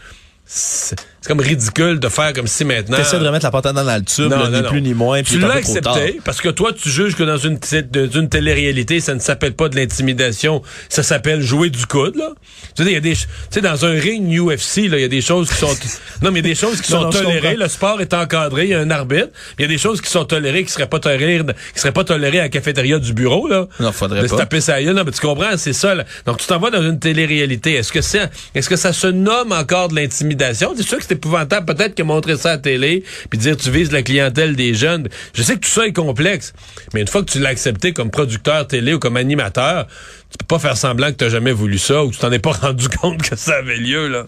C'est 1.22 1.30
comme 1.30 1.40
ridicule 1.40 2.00
de 2.00 2.10
faire 2.10 2.32
comme 2.34 2.48
si 2.48 2.64
maintenant. 2.64 2.96
T'essaies 2.98 3.20
de 3.20 3.26
remettre 3.26 3.46
la 3.46 3.52
patate 3.52 3.76
dans 3.76 3.84
le 3.84 4.02
tube, 4.04 4.30
Non, 4.30 4.38
là, 4.38 4.50
non, 4.50 4.58
ni 4.58 4.64
non. 4.64 4.70
plus 4.70 4.82
ni 4.82 4.94
moins. 4.94 5.24
puis 5.24 5.34
Tu 5.34 5.40
l'as 5.40 5.54
accepté 5.56 6.20
parce 6.24 6.40
que 6.42 6.50
toi, 6.50 6.72
tu 6.74 6.90
juges 6.90 7.16
que 7.16 7.24
dans 7.24 7.38
une, 7.38 7.58
de- 7.92 8.10
une 8.20 8.30
télé-réalité, 8.30 9.00
ça 9.00 9.14
ne 9.16 9.20
s'appelle 9.20 9.54
pas 9.54 9.68
de 9.68 9.76
l'intimidation, 9.76 10.62
ça 10.90 11.04
s'appelle 11.04 11.42
jouer 11.42 11.70
du 11.70 11.86
coude, 11.86 12.16
là. 12.16 12.30
Tu 12.76 12.84
sais, 12.84 12.90
il 12.90 12.94
y 12.94 12.98
a 12.98 13.00
des, 13.02 13.14
tu 13.14 13.26
sais, 13.50 13.62
dans 13.62 13.86
un 13.86 13.92
ring 14.00 14.32
UFC, 14.32 14.78
il 14.84 14.94
y 15.00 15.04
a 15.04 15.08
des 15.08 15.22
choses 15.22 15.50
qui 15.50 15.56
sont, 15.56 15.68
non, 16.22 16.32
mais 16.32 16.40
il 16.40 16.46
y 16.46 16.50
a 16.52 16.54
des 16.54 16.56
choses 16.56 16.82
qui 16.82 16.92
sont 16.92 17.10
tolérées. 17.10 17.56
Le 17.56 17.68
sport 17.68 18.00
est 18.00 18.14
encadré, 18.14 18.66
il 18.66 18.70
y 18.70 18.74
a 18.76 18.80
un 18.80 18.92
arbitre. 18.92 19.30
Il 19.58 19.64
y 19.64 19.66
a 19.66 19.68
des 19.68 19.78
choses 19.80 20.02
qui 20.02 20.10
sont 20.10 20.26
tolérées, 20.26 20.64
qui 20.64 20.72
seraient 20.72 20.88
pas 20.88 21.00
tolérées, 21.00 21.42
qui 21.74 21.80
seraient 21.80 21.92
pas 21.92 22.04
tolérées 22.04 22.40
à 22.40 22.44
la 22.44 22.50
cafétéria 22.50 23.00
du 23.00 23.14
bureau, 23.14 23.48
là. 23.48 23.68
Non, 23.80 23.92
faudrait 23.92 24.22
de 24.22 24.28
se 24.28 24.34
pas. 24.34 24.42
taper 24.42 24.62
sa 24.62 24.82
gueule. 24.82 24.96
Non, 24.96 25.04
mais 25.04 25.12
tu 25.12 25.20
comprends, 25.22 25.58
c'est 25.58 25.74
ça, 25.74 25.96
là. 25.96 26.06
Donc, 26.26 26.38
tu 26.38 26.46
t'en 26.48 26.60
vas 26.60 26.70
dans 26.70 26.84
une 26.84 27.00
télé-réalité. 27.00 27.74
Est-ce 27.74 27.92
que 27.92 28.02
c'est, 28.02 28.30
est-ce 28.54 28.70
que 28.70 28.76
ça 28.76 28.94
se 28.94 29.08
nomme 29.08 29.52
encore 29.52 29.90
de 29.90 29.96
l'intimidation? 29.96 30.74
C'est 30.78 30.84
sûr 30.88 31.00
que 31.00 31.07
c'est 31.08 31.16
épouvantable, 31.16 31.66
peut-être, 31.66 31.96
que 31.96 32.04
montrer 32.04 32.38
ça 32.38 32.50
à 32.50 32.52
la 32.54 32.58
télé, 32.58 33.04
puis 33.30 33.40
dire 33.40 33.56
tu 33.58 33.72
vises 33.72 33.92
la 33.92 34.04
clientèle 34.04 34.56
des 34.56 34.74
jeunes. 34.74 35.10
Je 35.34 35.42
sais 35.44 35.56
que 35.56 35.60
tout 35.60 35.70
ça 35.70 35.88
est 35.88 35.94
complexe, 35.94 36.54
mais 36.94 37.02
une 37.02 37.08
fois 37.08 37.24
que 37.24 37.32
tu 37.32 37.40
l'as 37.40 37.50
accepté 37.50 37.94
comme 37.94 38.12
producteur 38.12 38.68
télé 38.68 38.94
ou 38.94 39.00
comme 39.00 39.18
animateur, 39.18 39.88
tu 40.32 40.38
peux 40.38 40.46
pas 40.46 40.60
faire 40.60 40.78
semblant 40.78 41.12
que 41.12 41.24
tu 41.24 41.30
jamais 41.30 41.52
voulu 41.52 41.78
ça 41.78 42.04
ou 42.04 42.10
que 42.10 42.16
tu 42.16 42.20
t'en 42.20 42.32
es 42.32 42.40
pas 42.40 42.52
rendu 42.62 42.90
compte 42.90 43.22
que 43.22 43.36
ça 43.36 43.56
avait 43.56 43.78
lieu, 43.78 44.08
là. 44.08 44.28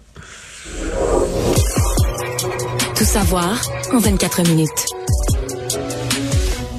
Tout 2.96 3.04
savoir 3.04 3.60
en 3.92 3.98
24 3.98 4.42
minutes. 4.48 4.99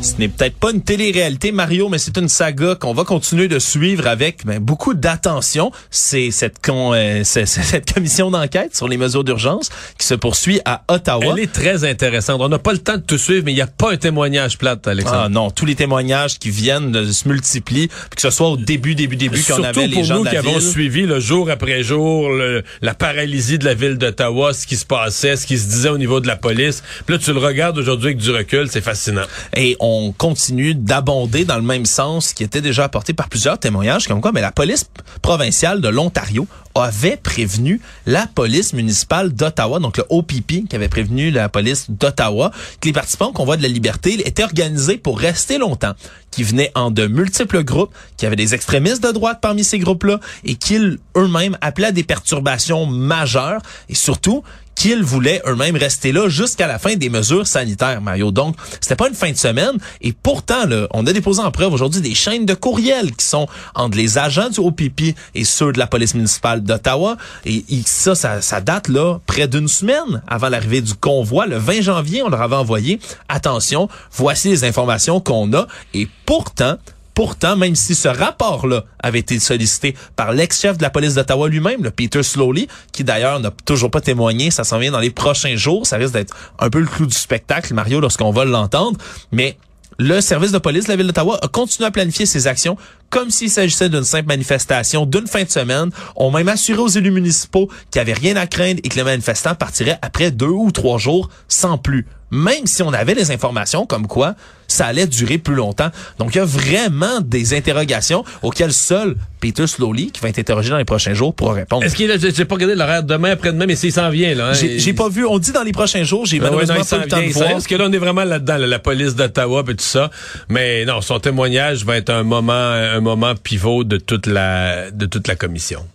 Ce 0.01 0.17
n'est 0.17 0.29
peut-être 0.29 0.55
pas 0.55 0.71
une 0.71 0.81
télé-réalité, 0.81 1.51
Mario, 1.51 1.87
mais 1.87 1.99
c'est 1.99 2.17
une 2.17 2.27
saga 2.27 2.73
qu'on 2.73 2.91
va 2.93 3.03
continuer 3.03 3.47
de 3.47 3.59
suivre 3.59 4.07
avec 4.07 4.43
ben, 4.47 4.57
beaucoup 4.59 4.95
d'attention. 4.95 5.71
C'est 5.91 6.31
cette, 6.31 6.59
con- 6.59 6.93
euh, 6.95 7.23
cette 7.23 7.93
commission 7.93 8.31
d'enquête 8.31 8.75
sur 8.75 8.87
les 8.87 8.97
mesures 8.97 9.23
d'urgence 9.23 9.69
qui 9.99 10.07
se 10.07 10.15
poursuit 10.15 10.59
à 10.65 10.83
Ottawa. 10.87 11.35
Elle 11.37 11.43
est 11.43 11.51
très 11.53 11.83
intéressante. 11.87 12.41
On 12.41 12.49
n'a 12.49 12.57
pas 12.57 12.71
le 12.71 12.79
temps 12.79 12.97
de 12.97 13.03
tout 13.03 13.19
suivre, 13.19 13.43
mais 13.45 13.51
il 13.51 13.55
n'y 13.55 13.61
a 13.61 13.67
pas 13.67 13.91
un 13.93 13.97
témoignage 13.97 14.57
plate, 14.57 14.87
Alexandre. 14.87 15.21
Ah 15.25 15.29
non, 15.29 15.51
tous 15.51 15.67
les 15.67 15.75
témoignages 15.75 16.39
qui 16.39 16.49
viennent 16.49 16.91
de 16.91 17.11
se 17.11 17.27
multiplient, 17.27 17.87
puis 17.87 18.15
que 18.15 18.21
ce 18.21 18.31
soit 18.31 18.49
au 18.49 18.57
début, 18.57 18.95
début, 18.95 19.15
début, 19.17 19.43
qu'on 19.43 19.61
avait 19.63 19.85
les 19.85 19.93
pour 19.93 20.03
gens 20.03 20.15
nous 20.15 20.23
de 20.23 20.29
qui 20.29 20.35
la 20.35 20.39
avons 20.41 20.57
ville. 20.57 20.67
suivi 20.67 21.01
le 21.03 21.19
jour 21.19 21.51
après 21.51 21.83
jour 21.83 22.27
le- 22.31 22.63
la 22.81 22.95
paralysie 22.95 23.59
de 23.59 23.65
la 23.65 23.75
ville 23.75 23.99
d'Ottawa, 23.99 24.53
ce 24.53 24.65
qui 24.65 24.77
se 24.77 24.85
passait, 24.85 25.35
ce 25.35 25.45
qui 25.45 25.59
se 25.59 25.67
disait 25.69 25.89
au 25.89 25.99
niveau 25.99 26.19
de 26.19 26.27
la 26.27 26.37
police. 26.37 26.81
Puis 27.05 27.15
là, 27.15 27.21
tu 27.23 27.31
le 27.33 27.39
regardes 27.39 27.77
aujourd'hui 27.77 28.07
avec 28.07 28.17
du 28.17 28.31
recul, 28.31 28.67
c'est 28.67 28.81
fascinant. 28.81 29.25
Et 29.55 29.77
on 29.79 29.90
continue 30.17 30.75
d'abonder 30.75 31.45
dans 31.45 31.55
le 31.55 31.61
même 31.61 31.85
sens 31.85 32.33
qui 32.33 32.43
était 32.43 32.61
déjà 32.61 32.83
apporté 32.83 33.13
par 33.13 33.29
plusieurs 33.29 33.59
témoignages, 33.59 34.07
comme 34.07 34.21
quoi 34.21 34.31
mais 34.31 34.41
la 34.41 34.51
police 34.51 34.89
provinciale 35.21 35.81
de 35.81 35.87
l'Ontario 35.87 36.47
avait 36.75 37.17
prévenu 37.17 37.81
la 38.05 38.27
police 38.27 38.73
municipale 38.73 39.33
d'Ottawa, 39.33 39.79
donc 39.79 39.97
le 39.97 40.05
OPP 40.09 40.67
qui 40.69 40.75
avait 40.75 40.89
prévenu 40.89 41.31
la 41.31 41.49
police 41.49 41.89
d'Ottawa, 41.89 42.51
que 42.79 42.87
les 42.87 42.93
participants 42.93 43.27
au 43.27 43.33
convoi 43.33 43.57
de 43.57 43.61
la 43.61 43.67
liberté 43.67 44.13
étaient 44.25 44.43
organisés 44.43 44.97
pour 44.97 45.19
rester 45.19 45.57
longtemps, 45.57 45.93
qui 46.31 46.43
venaient 46.43 46.71
en 46.75 46.91
de 46.91 47.07
multiples 47.07 47.63
groupes, 47.63 47.93
qui 48.17 48.25
avaient 48.25 48.35
des 48.35 48.53
extrémistes 48.53 49.03
de 49.03 49.11
droite 49.11 49.39
parmi 49.41 49.63
ces 49.63 49.79
groupes-là, 49.79 50.19
et 50.45 50.55
qu'ils 50.55 50.99
eux-mêmes 51.17 51.57
appelaient 51.61 51.87
à 51.87 51.91
des 51.91 52.03
perturbations 52.03 52.85
majeures, 52.85 53.61
et 53.89 53.95
surtout 53.95 54.43
qu'ils 54.75 55.03
voulaient 55.03 55.41
eux-mêmes 55.45 55.75
rester 55.75 56.11
là 56.11 56.29
jusqu'à 56.29 56.67
la 56.67 56.79
fin 56.79 56.95
des 56.95 57.09
mesures 57.09 57.47
sanitaires, 57.47 58.01
Mario. 58.01 58.31
Donc, 58.31 58.55
c'était 58.79 58.95
pas 58.95 59.07
une 59.07 59.15
fin 59.15 59.31
de 59.31 59.37
semaine. 59.37 59.77
Et 60.01 60.13
pourtant, 60.13 60.65
là, 60.65 60.87
on 60.91 61.05
a 61.05 61.13
déposé 61.13 61.41
en 61.41 61.51
preuve 61.51 61.73
aujourd'hui 61.73 62.01
des 62.01 62.15
chaînes 62.15 62.45
de 62.45 62.53
courriels 62.53 63.15
qui 63.15 63.25
sont 63.25 63.47
entre 63.75 63.97
les 63.97 64.17
agents 64.17 64.49
du 64.49 64.59
OPP 64.59 65.15
et 65.35 65.43
ceux 65.43 65.71
de 65.71 65.79
la 65.79 65.87
police 65.87 66.15
municipale 66.15 66.63
d'Ottawa. 66.63 67.17
Et, 67.45 67.63
ça, 67.85 68.15
ça, 68.15 68.41
ça 68.41 68.61
date 68.61 68.87
là 68.87 69.19
près 69.25 69.47
d'une 69.47 69.67
semaine 69.67 70.21
avant 70.27 70.49
l'arrivée 70.49 70.81
du 70.81 70.93
convoi. 70.93 71.45
Le 71.45 71.57
20 71.57 71.81
janvier, 71.81 72.23
on 72.23 72.29
leur 72.29 72.41
avait 72.41 72.55
envoyé, 72.55 72.99
attention, 73.29 73.89
voici 74.11 74.49
les 74.49 74.63
informations 74.63 75.19
qu'on 75.19 75.51
a. 75.53 75.67
Et 75.93 76.07
pourtant, 76.25 76.77
Pourtant, 77.13 77.55
même 77.57 77.75
si 77.75 77.95
ce 77.95 78.07
rapport-là 78.07 78.85
avait 78.99 79.19
été 79.19 79.39
sollicité 79.39 79.95
par 80.15 80.31
l'ex-chef 80.31 80.77
de 80.77 80.83
la 80.83 80.89
police 80.89 81.15
d'Ottawa 81.15 81.49
lui-même, 81.49 81.83
le 81.83 81.91
Peter 81.91 82.23
Slowly, 82.23 82.67
qui 82.93 83.03
d'ailleurs 83.03 83.39
n'a 83.39 83.51
toujours 83.65 83.91
pas 83.91 84.01
témoigné, 84.01 84.51
ça 84.51 84.63
s'en 84.63 84.79
vient 84.79 84.91
dans 84.91 84.99
les 84.99 85.09
prochains 85.09 85.55
jours, 85.55 85.85
ça 85.85 85.97
risque 85.97 86.13
d'être 86.13 86.35
un 86.59 86.69
peu 86.69 86.79
le 86.79 86.87
clou 86.87 87.05
du 87.05 87.15
spectacle, 87.15 87.73
Mario, 87.73 87.99
lorsqu'on 87.99 88.31
va 88.31 88.45
l'entendre, 88.45 88.97
mais 89.31 89.57
le 89.99 90.21
service 90.21 90.51
de 90.51 90.57
police 90.57 90.85
de 90.85 90.89
la 90.89 90.95
ville 90.95 91.07
d'Ottawa 91.07 91.37
a 91.41 91.47
continué 91.47 91.87
à 91.87 91.91
planifier 91.91 92.25
ses 92.25 92.47
actions 92.47 92.77
comme 93.09 93.29
s'il 93.29 93.51
s'agissait 93.51 93.89
d'une 93.89 94.05
simple 94.05 94.27
manifestation 94.29 95.05
d'une 95.05 95.27
fin 95.27 95.43
de 95.43 95.49
semaine, 95.49 95.89
ont 96.15 96.31
même 96.31 96.47
assuré 96.47 96.79
aux 96.79 96.87
élus 96.87 97.11
municipaux 97.11 97.69
qu'il 97.91 98.01
n'y 98.01 98.09
avait 98.09 98.19
rien 98.19 98.37
à 98.37 98.47
craindre 98.47 98.79
et 98.83 98.89
que 98.89 98.95
les 98.95 99.03
manifestants 99.03 99.53
partiraient 99.53 99.99
après 100.01 100.31
deux 100.31 100.47
ou 100.47 100.71
trois 100.71 100.97
jours 100.97 101.29
sans 101.49 101.77
plus. 101.77 102.07
Même 102.31 102.65
si 102.65 102.81
on 102.81 102.93
avait 102.93 103.13
les 103.13 103.31
informations 103.31 103.85
comme 103.85 104.07
quoi 104.07 104.35
ça 104.67 104.85
allait 104.85 105.05
durer 105.05 105.37
plus 105.37 105.55
longtemps. 105.55 105.89
Donc, 106.17 106.33
il 106.33 106.37
y 106.37 106.41
a 106.41 106.45
vraiment 106.45 107.19
des 107.19 107.53
interrogations 107.53 108.23
auxquelles 108.41 108.71
seul 108.71 109.17
Peter 109.41 109.67
Slowly, 109.67 110.11
qui 110.11 110.21
va 110.21 110.29
être 110.29 110.39
interrogé 110.39 110.69
dans 110.69 110.77
les 110.77 110.85
prochains 110.85 111.13
jours, 111.13 111.35
pourra 111.35 111.53
répondre. 111.55 111.83
Est-ce 111.83 111.93
qu'il 111.95 112.09
est? 112.09 112.33
J'ai 112.33 112.45
pas 112.45 112.55
regardé 112.55 112.75
l'horaire 112.75 113.03
demain, 113.03 113.31
après-demain, 113.31 113.65
mais 113.65 113.75
s'il 113.75 113.91
s'en 113.91 114.09
vient, 114.09 114.33
là. 114.33 114.51
hein, 114.51 114.53
J'ai 114.53 114.93
pas 114.93 115.09
vu, 115.09 115.25
on 115.25 115.39
dit 115.39 115.51
dans 115.51 115.63
les 115.63 115.73
prochains 115.73 116.03
jours, 116.03 116.25
j'ai 116.25 116.37
ouais, 116.37 116.45
malheureusement 116.45 116.75
non, 116.75 116.83
pas 116.85 116.95
eu 116.95 117.01
le 117.01 117.07
temps 117.07 117.17
de 117.17 117.21
vient, 117.23 117.31
voir. 117.33 117.51
Parce 117.51 117.67
que 117.67 117.75
là, 117.75 117.85
on 117.89 117.91
est 117.91 117.97
vraiment 117.97 118.23
là-dedans, 118.23 118.57
là, 118.57 118.67
la 118.67 118.79
police 118.79 119.13
d'Ottawa 119.15 119.63
et 119.67 119.75
tout 119.75 119.83
ça. 119.83 120.09
Mais 120.47 120.85
non, 120.85 121.01
son 121.01 121.19
témoignage 121.19 121.83
va 121.83 121.97
être 121.97 122.11
un 122.11 122.23
moment, 122.23 122.53
un 122.53 123.01
moment 123.01 123.35
pivot 123.35 123.83
de 123.83 123.97
toute 123.97 124.25
la, 124.27 124.89
de 124.91 125.05
toute 125.05 125.27
la 125.27 125.35
commission. 125.35 125.85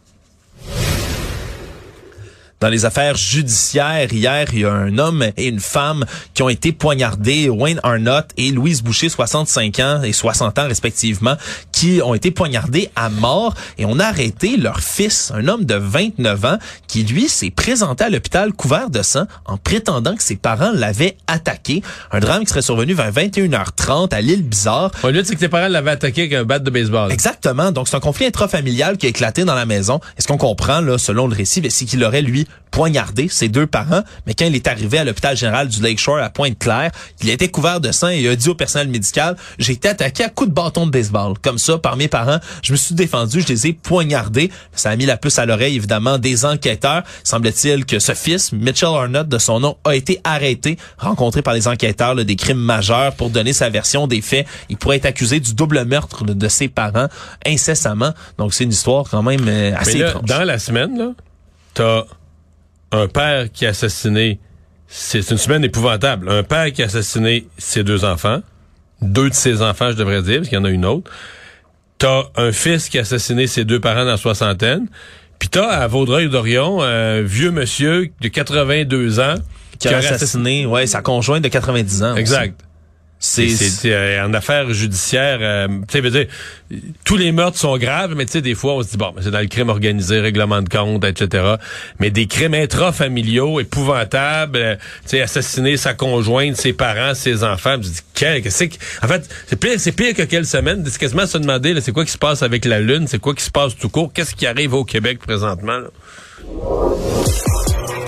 Dans 2.59 2.69
les 2.69 2.87
affaires 2.87 3.17
judiciaires, 3.17 4.11
hier, 4.11 4.47
il 4.55 4.61
y 4.61 4.65
a 4.65 4.73
un 4.73 4.97
homme 4.97 5.23
et 5.37 5.49
une 5.49 5.61
femme 5.61 6.07
qui 6.33 6.43
ont 6.43 6.49
été 6.49 6.73
poignardés, 6.73 7.51
Wayne 7.51 7.81
Arnott 7.83 8.29
et 8.39 8.51
Louise 8.51 8.83
Boucher, 8.83 9.11
65 9.11 9.79
ans 9.81 10.03
et 10.03 10.15
60 10.15 10.59
ans 10.59 10.67
respectivement, 10.67 11.37
qui 11.71 12.01
ont 12.03 12.15
été 12.15 12.31
poignardés 12.31 12.89
à 12.97 13.11
mort 13.11 13.55
et 13.77 13.85
on 13.85 13.99
a 13.99 14.07
arrêté 14.07 14.57
leur 14.57 14.81
fils, 14.81 15.33
un 15.35 15.49
homme 15.49 15.67
de 15.67 15.75
29 15.75 16.45
ans, 16.47 16.57
qui 16.87 17.03
lui 17.03 17.29
s'est 17.29 17.51
présenté 17.51 18.05
à 18.05 18.09
l'hôpital 18.09 18.55
couvert 18.55 18.89
de 18.89 19.03
sang 19.03 19.27
en 19.45 19.59
prétendant 19.59 20.17
que 20.17 20.23
ses 20.23 20.37
parents 20.37 20.73
l'avaient 20.73 21.19
attaqué. 21.27 21.83
Un 22.11 22.21
drame 22.21 22.45
qui 22.45 22.49
serait 22.49 22.63
survenu 22.63 22.95
vers 22.95 23.13
21h30 23.13 24.15
à 24.15 24.23
l'île 24.23 24.43
Bizarre. 24.43 24.93
Au 25.03 25.09
lieu 25.09 25.19
de 25.19 25.21
dire 25.23 25.35
que 25.35 25.41
tes 25.41 25.49
parents 25.51 25.69
l'avaient 25.69 25.91
attaqué 25.91 26.23
avec 26.23 26.33
un 26.33 26.45
bat 26.45 26.59
de 26.59 26.71
baseball. 26.71 27.13
Exactement. 27.13 27.71
Donc, 27.71 27.89
c'est 27.89 27.97
un 27.97 28.01
conflit 28.01 28.25
intrafamilial 28.25 28.97
qui 28.97 29.05
a 29.05 29.09
éclaté 29.11 29.45
dans 29.45 29.55
la 29.55 29.67
maison. 29.67 30.01
Est-ce 30.17 30.27
qu'on 30.27 30.39
comprend, 30.39 30.81
là, 30.81 30.97
selon 30.97 31.27
le 31.27 31.37
récit, 31.37 31.63
c'est 31.69 31.85
qu'il 31.85 32.03
aurait, 32.03 32.23
lui, 32.23 32.46
poignardé 32.77 33.29
ses 33.29 33.49
deux 33.49 33.67
parents, 33.67 34.03
mais 34.27 34.35
quand 34.35 34.45
il 34.45 34.55
est 34.55 34.69
arrivé 34.69 34.99
à 34.99 35.05
l'hôpital 35.05 35.35
général 35.35 35.67
du 35.69 35.81
Lakeshore 35.81 36.19
à 36.19 36.29
Pointe-Claire, 36.29 36.91
il 37.23 37.31
était 37.31 37.49
couvert 37.49 37.81
de 37.81 37.91
sang 37.91 38.11
et 38.11 38.19
il 38.21 38.29
a 38.29 38.37
dit 38.37 38.51
au 38.51 38.55
personnel 38.55 38.89
médical, 38.89 39.35
j'ai 39.59 39.73
été 39.73 39.89
attaqué 39.89 40.25
à 40.25 40.29
coups 40.29 40.51
de 40.51 40.55
bâton 40.55 40.85
de 40.85 40.91
baseball. 40.91 41.39
Comme 41.41 41.57
ça, 41.57 41.79
par 41.79 41.97
mes 41.97 42.09
parents, 42.09 42.39
je 42.63 42.73
me 42.73 42.77
suis 42.77 42.95
défendu, 42.95 43.41
je 43.41 43.47
les 43.47 43.69
ai 43.69 43.73
poignardés. 43.73 44.51
Ça 44.75 44.91
a 44.91 44.97
mis 44.97 45.07
la 45.07 45.17
puce 45.17 45.39
à 45.39 45.47
l'oreille, 45.47 45.75
évidemment, 45.75 46.19
des 46.19 46.45
enquêteurs. 46.45 47.03
Semble-t-il 47.25 47.87
que 47.87 47.99
ce 47.99 48.13
fils, 48.13 48.53
Mitchell 48.53 48.91
Arnott, 48.91 49.27
de 49.27 49.39
son 49.39 49.59
nom, 49.61 49.79
a 49.85 49.95
été 49.95 50.21
arrêté, 50.23 50.77
rencontré 50.99 51.41
par 51.41 51.55
les 51.55 51.69
enquêteurs 51.69 52.15
là, 52.15 52.25
des 52.25 52.37
crimes 52.37 52.59
majeurs 52.59 53.15
pour 53.15 53.31
donner 53.31 53.55
sa 53.55 53.71
version 53.71 54.07
des 54.07 54.21
faits. 54.21 54.47
Il 54.69 54.77
pourrait 54.77 54.99
être 54.99 55.07
accusé 55.07 55.41
du 55.41 55.55
double 55.55 55.83
meurtre 55.87 56.25
de 56.25 56.49
ses 56.49 56.69
parents 56.69 57.09
incessamment. 57.47 58.13
Donc, 58.37 58.53
c'est 58.53 58.65
une 58.65 58.71
histoire 58.71 59.07
quand 59.11 59.23
même 59.23 59.41
euh, 59.49 59.71
Mais 59.71 59.73
assez 59.73 59.99
là, 59.99 60.09
étrange. 60.11 60.25
dans 60.25 60.45
la 60.45 60.59
semaine, 60.59 60.99
là, 60.99 61.13
t'as 61.73 62.03
un 62.93 63.09
père 63.09 63.51
qui 63.53 63.67
a 63.67 63.71
assassiné. 63.71 64.39
C'est 64.89 65.31
une 65.31 65.39
semaine 65.39 65.65
épouvantable. 65.65 66.31
Un 66.31 66.43
père 66.43 66.73
qui 66.73 66.83
a 66.83 66.87
assassiné 66.87 67.49
ses 67.59 67.83
deux 67.83 68.05
enfants. 68.05 68.41
Deux 69.03 69.29
de 69.29 69.35
ses 69.35 69.63
enfants, 69.63 69.91
je 69.91 69.97
devrais 69.97 70.23
dire, 70.23 70.37
parce 70.37 70.49
qu'il 70.49 70.59
y 70.59 70.61
en 70.61 70.65
a 70.65 70.71
une 70.71 70.87
autre. 70.87 71.11
T'as 71.99 72.25
un 72.37 72.53
fils 72.53 72.89
qui 72.89 72.99
a 72.99 73.03
assassiné 73.03 73.47
ses 73.47 73.65
deux 73.65 73.81
parents 73.81 74.05
dans 74.05 74.13
la 74.13 74.17
soixantaine. 74.17 74.87
Puis 75.39 75.49
t'as 75.49 75.67
à 75.67 75.87
Vaudreuil-Dorion 75.87 76.83
un 76.83 77.23
vieux 77.23 77.51
monsieur 77.51 78.11
de 78.21 78.29
82 78.29 79.21
ans 79.21 79.35
qui 79.79 79.89
a 79.89 79.99
assassiné 79.99 80.67
ouais, 80.67 80.87
sa 80.87 81.03
conjointe 81.03 81.43
de 81.43 81.49
90 81.49 82.03
ans. 82.03 82.17
Exact. 82.17 82.61
C'est 83.27 83.91
euh, 83.91 84.25
en 84.25 84.33
affaires 84.35 84.73
judiciaires, 84.73 85.39
euh, 85.41 85.67
tu 85.89 85.93
sais, 85.93 86.01
veux 86.01 86.11
dire, 86.11 86.27
tous 87.05 87.17
les 87.17 87.33
meurtres 87.33 87.59
sont 87.59 87.77
graves, 87.77 88.15
mais 88.17 88.25
tu 88.25 88.33
sais, 88.33 88.41
des 88.41 88.55
fois, 88.55 88.75
on 88.75 88.83
se 88.83 88.91
dit 88.91 88.97
bon, 88.97 89.13
mais 89.15 89.23
c'est 89.23 89.31
dans 89.31 89.41
le 89.41 89.47
crime 89.47 89.69
organisé, 89.69 90.21
règlement 90.21 90.63
de 90.63 90.69
compte, 90.69 91.05
etc. 91.05 91.55
Mais 91.99 92.11
des 92.11 92.27
crimes 92.27 92.55
intrafamiliaux 92.55 93.61
épouvantables, 93.61 94.59
euh, 94.59 94.77
tu 95.03 95.11
sais, 95.11 95.23
assassiner 95.23 95.77
sa 95.77 95.95
conjointe, 95.95 96.57
ses 96.57 96.73
parents, 96.73 97.15
ses 97.15 97.43
enfants. 97.45 97.77
Je 97.77 97.89
dis 97.89 98.01
quel, 98.15 98.43
qu'est-ce 98.43 98.65
que, 98.65 98.77
en 99.03 99.09
fait, 99.09 99.29
c'est 99.47 99.57
pire, 99.59 99.79
c'est 99.79 99.93
pire 99.93 100.15
que 100.15 100.23
quelle 100.23 100.47
semaine. 100.47 100.85
C'est 100.87 100.99
quasiment 100.99 101.27
se 101.27 101.39
demander, 101.39 101.75
là, 101.75 101.81
c'est 101.81 101.93
quoi 101.93 102.05
qui 102.05 102.13
se 102.13 102.19
passe 102.19 102.43
avec 102.43 102.65
la 102.65 102.81
lune, 102.81 103.07
c'est 103.09 103.19
quoi 103.19 103.35
qui 103.35 103.45
se 103.45 103.51
passe 103.51 103.77
tout 103.77 103.89
court, 103.89 104.13
qu'est-ce 104.13 104.35
qui 104.35 104.47
arrive 104.47 104.75
au 104.75 104.85
Québec 104.85 105.19
présentement. 105.19 105.79
là? 105.79 105.89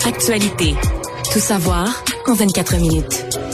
Actualité. 0.07 0.75
Tout 1.33 1.41
savoir 1.41 2.05
en 2.27 2.35
24 2.35 2.77
minutes. 2.77 3.48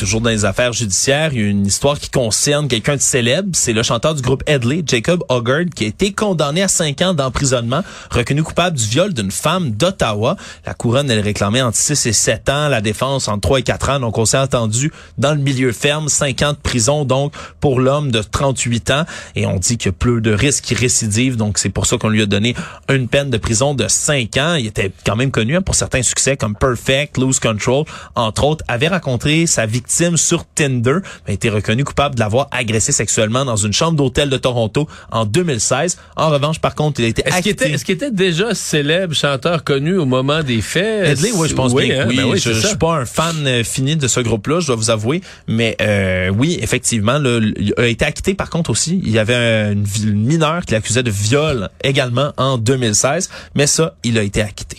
Toujours 0.00 0.22
dans 0.22 0.30
les 0.30 0.46
affaires 0.46 0.72
judiciaires, 0.72 1.34
il 1.34 1.40
y 1.42 1.44
a 1.44 1.48
une 1.48 1.66
histoire 1.66 1.98
qui 1.98 2.08
concerne 2.08 2.68
quelqu'un 2.68 2.96
de 2.96 3.02
célèbre. 3.02 3.50
C'est 3.52 3.74
le 3.74 3.82
chanteur 3.82 4.14
du 4.14 4.22
groupe 4.22 4.42
Headley, 4.46 4.82
Jacob 4.86 5.22
Hoggard, 5.28 5.66
qui 5.76 5.84
a 5.84 5.88
été 5.88 6.14
condamné 6.14 6.62
à 6.62 6.68
cinq 6.68 7.02
ans 7.02 7.12
d'emprisonnement, 7.12 7.82
reconnu 8.10 8.42
coupable 8.42 8.78
du 8.78 8.86
viol 8.86 9.12
d'une 9.12 9.30
femme 9.30 9.72
d'Ottawa. 9.72 10.38
La 10.64 10.72
couronne, 10.72 11.10
elle 11.10 11.20
réclamait 11.20 11.60
entre 11.60 11.76
6 11.76 12.06
et 12.06 12.14
7 12.14 12.48
ans, 12.48 12.68
la 12.68 12.80
défense 12.80 13.28
entre 13.28 13.40
3 13.42 13.58
et 13.58 13.62
4 13.62 13.90
ans. 13.90 14.00
Donc, 14.00 14.16
on 14.16 14.24
s'est 14.24 14.38
entendu 14.38 14.90
dans 15.18 15.32
le 15.32 15.38
milieu 15.38 15.70
ferme, 15.70 16.08
5 16.08 16.40
ans 16.44 16.52
de 16.52 16.56
prison, 16.56 17.04
donc, 17.04 17.34
pour 17.60 17.78
l'homme 17.78 18.10
de 18.10 18.22
38 18.22 18.90
ans. 18.92 19.04
Et 19.36 19.44
on 19.44 19.58
dit 19.58 19.76
qu'il 19.76 19.90
y 19.90 19.90
a 19.90 19.92
plus 19.92 20.22
de 20.22 20.32
risques 20.32 20.64
qui 20.64 20.74
récidive. 20.74 21.36
Donc, 21.36 21.58
c'est 21.58 21.68
pour 21.68 21.84
ça 21.84 21.98
qu'on 21.98 22.08
lui 22.08 22.22
a 22.22 22.26
donné 22.26 22.56
une 22.88 23.06
peine 23.06 23.28
de 23.28 23.36
prison 23.36 23.74
de 23.74 23.86
5 23.86 24.34
ans. 24.38 24.54
Il 24.54 24.64
était 24.64 24.92
quand 25.04 25.16
même 25.16 25.30
connu 25.30 25.58
hein, 25.58 25.62
pour 25.62 25.74
certains 25.74 26.02
succès 26.02 26.38
comme 26.38 26.56
Perfect, 26.56 27.18
Lose 27.18 27.38
Control, 27.38 27.84
entre 28.14 28.44
autres, 28.44 28.64
avait 28.66 28.88
rencontré 28.88 29.46
sa 29.46 29.66
victime 29.66 29.89
sur 30.16 30.44
Tinder, 30.54 30.98
mais 31.26 31.30
a 31.30 31.32
été 31.32 31.50
reconnu 31.50 31.84
coupable 31.84 32.14
de 32.14 32.20
l'avoir 32.20 32.48
agressé 32.50 32.92
sexuellement 32.92 33.44
dans 33.44 33.56
une 33.56 33.72
chambre 33.72 33.96
d'hôtel 33.96 34.30
de 34.30 34.36
Toronto 34.36 34.88
en 35.10 35.24
2016. 35.24 35.98
En 36.16 36.30
revanche, 36.30 36.58
par 36.60 36.74
contre, 36.74 37.00
il 37.00 37.06
a 37.06 37.08
été 37.08 37.22
Est-ce 37.22 37.28
qu'il 37.28 37.36
acquitté. 37.38 37.64
était, 37.64 37.74
est-ce 37.74 37.84
qu'il 37.84 37.94
était 37.96 38.10
déjà 38.10 38.54
célèbre, 38.54 39.14
chanteur 39.14 39.64
connu 39.64 39.96
au 39.98 40.06
moment 40.06 40.42
des 40.42 40.60
faits? 40.62 41.06
Headley, 41.08 41.30
oui, 41.34 41.48
je 41.48 41.54
pense 41.54 41.74
bien 41.74 42.00
hein? 42.00 42.04
que 42.04 42.08
oui. 42.08 42.16
Ben 42.16 42.36
je, 42.36 42.52
je 42.52 42.66
suis 42.66 42.76
pas 42.76 42.94
un 42.94 43.04
fan 43.04 43.46
euh, 43.46 43.64
fini 43.64 43.96
de 43.96 44.08
ce 44.08 44.20
groupe-là, 44.20 44.60
je 44.60 44.68
dois 44.68 44.76
vous 44.76 44.90
avouer. 44.90 45.20
Mais 45.48 45.76
euh, 45.80 46.28
oui, 46.30 46.58
effectivement, 46.62 47.18
il 47.22 47.74
a 47.76 47.86
été 47.86 48.04
acquitté 48.04 48.34
par 48.34 48.50
contre 48.50 48.70
aussi. 48.70 49.00
Il 49.04 49.10
y 49.10 49.18
avait 49.18 49.72
une, 49.72 49.84
une 50.02 50.24
mineure 50.24 50.64
qui 50.64 50.72
l'accusait 50.74 51.02
de 51.02 51.10
viol 51.10 51.68
également 51.82 52.32
en 52.36 52.58
2016. 52.58 53.28
Mais 53.54 53.66
ça, 53.66 53.96
il 54.04 54.18
a 54.18 54.22
été 54.22 54.42
acquitté. 54.42 54.78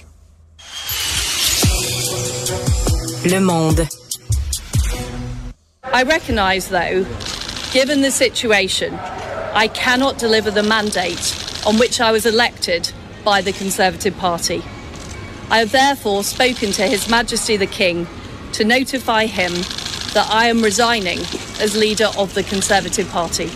Le 3.26 3.40
monde. 3.40 3.86
I 5.84 6.04
recognise, 6.04 6.70
though, 6.70 7.06
given 7.74 8.02
the 8.02 8.12
situation, 8.12 8.94
I 8.94 9.68
cannot 9.68 10.20
deliver 10.20 10.52
the 10.52 10.64
mandate 10.64 11.36
on 11.66 11.78
which 11.80 12.00
I 12.00 12.12
was 12.12 12.26
elected 12.26 12.92
by 13.26 13.42
the 13.42 13.52
Conservative 13.52 14.16
Party. 14.18 14.64
I 15.50 15.58
have 15.58 15.72
therefore 15.72 16.24
spoken 16.24 16.72
to 16.74 16.88
His 16.88 17.10
Majesty 17.10 17.58
the 17.58 17.66
King 17.66 18.08
to 18.54 18.64
notify 18.64 19.26
him 19.26 19.54
that 20.14 20.28
I 20.30 20.48
am 20.48 20.62
resigning 20.62 21.20
as 21.60 21.76
leader 21.76 22.10
of 22.18 22.36
the 22.36 22.44
Conservative 22.44 23.10
Party. 23.10 23.50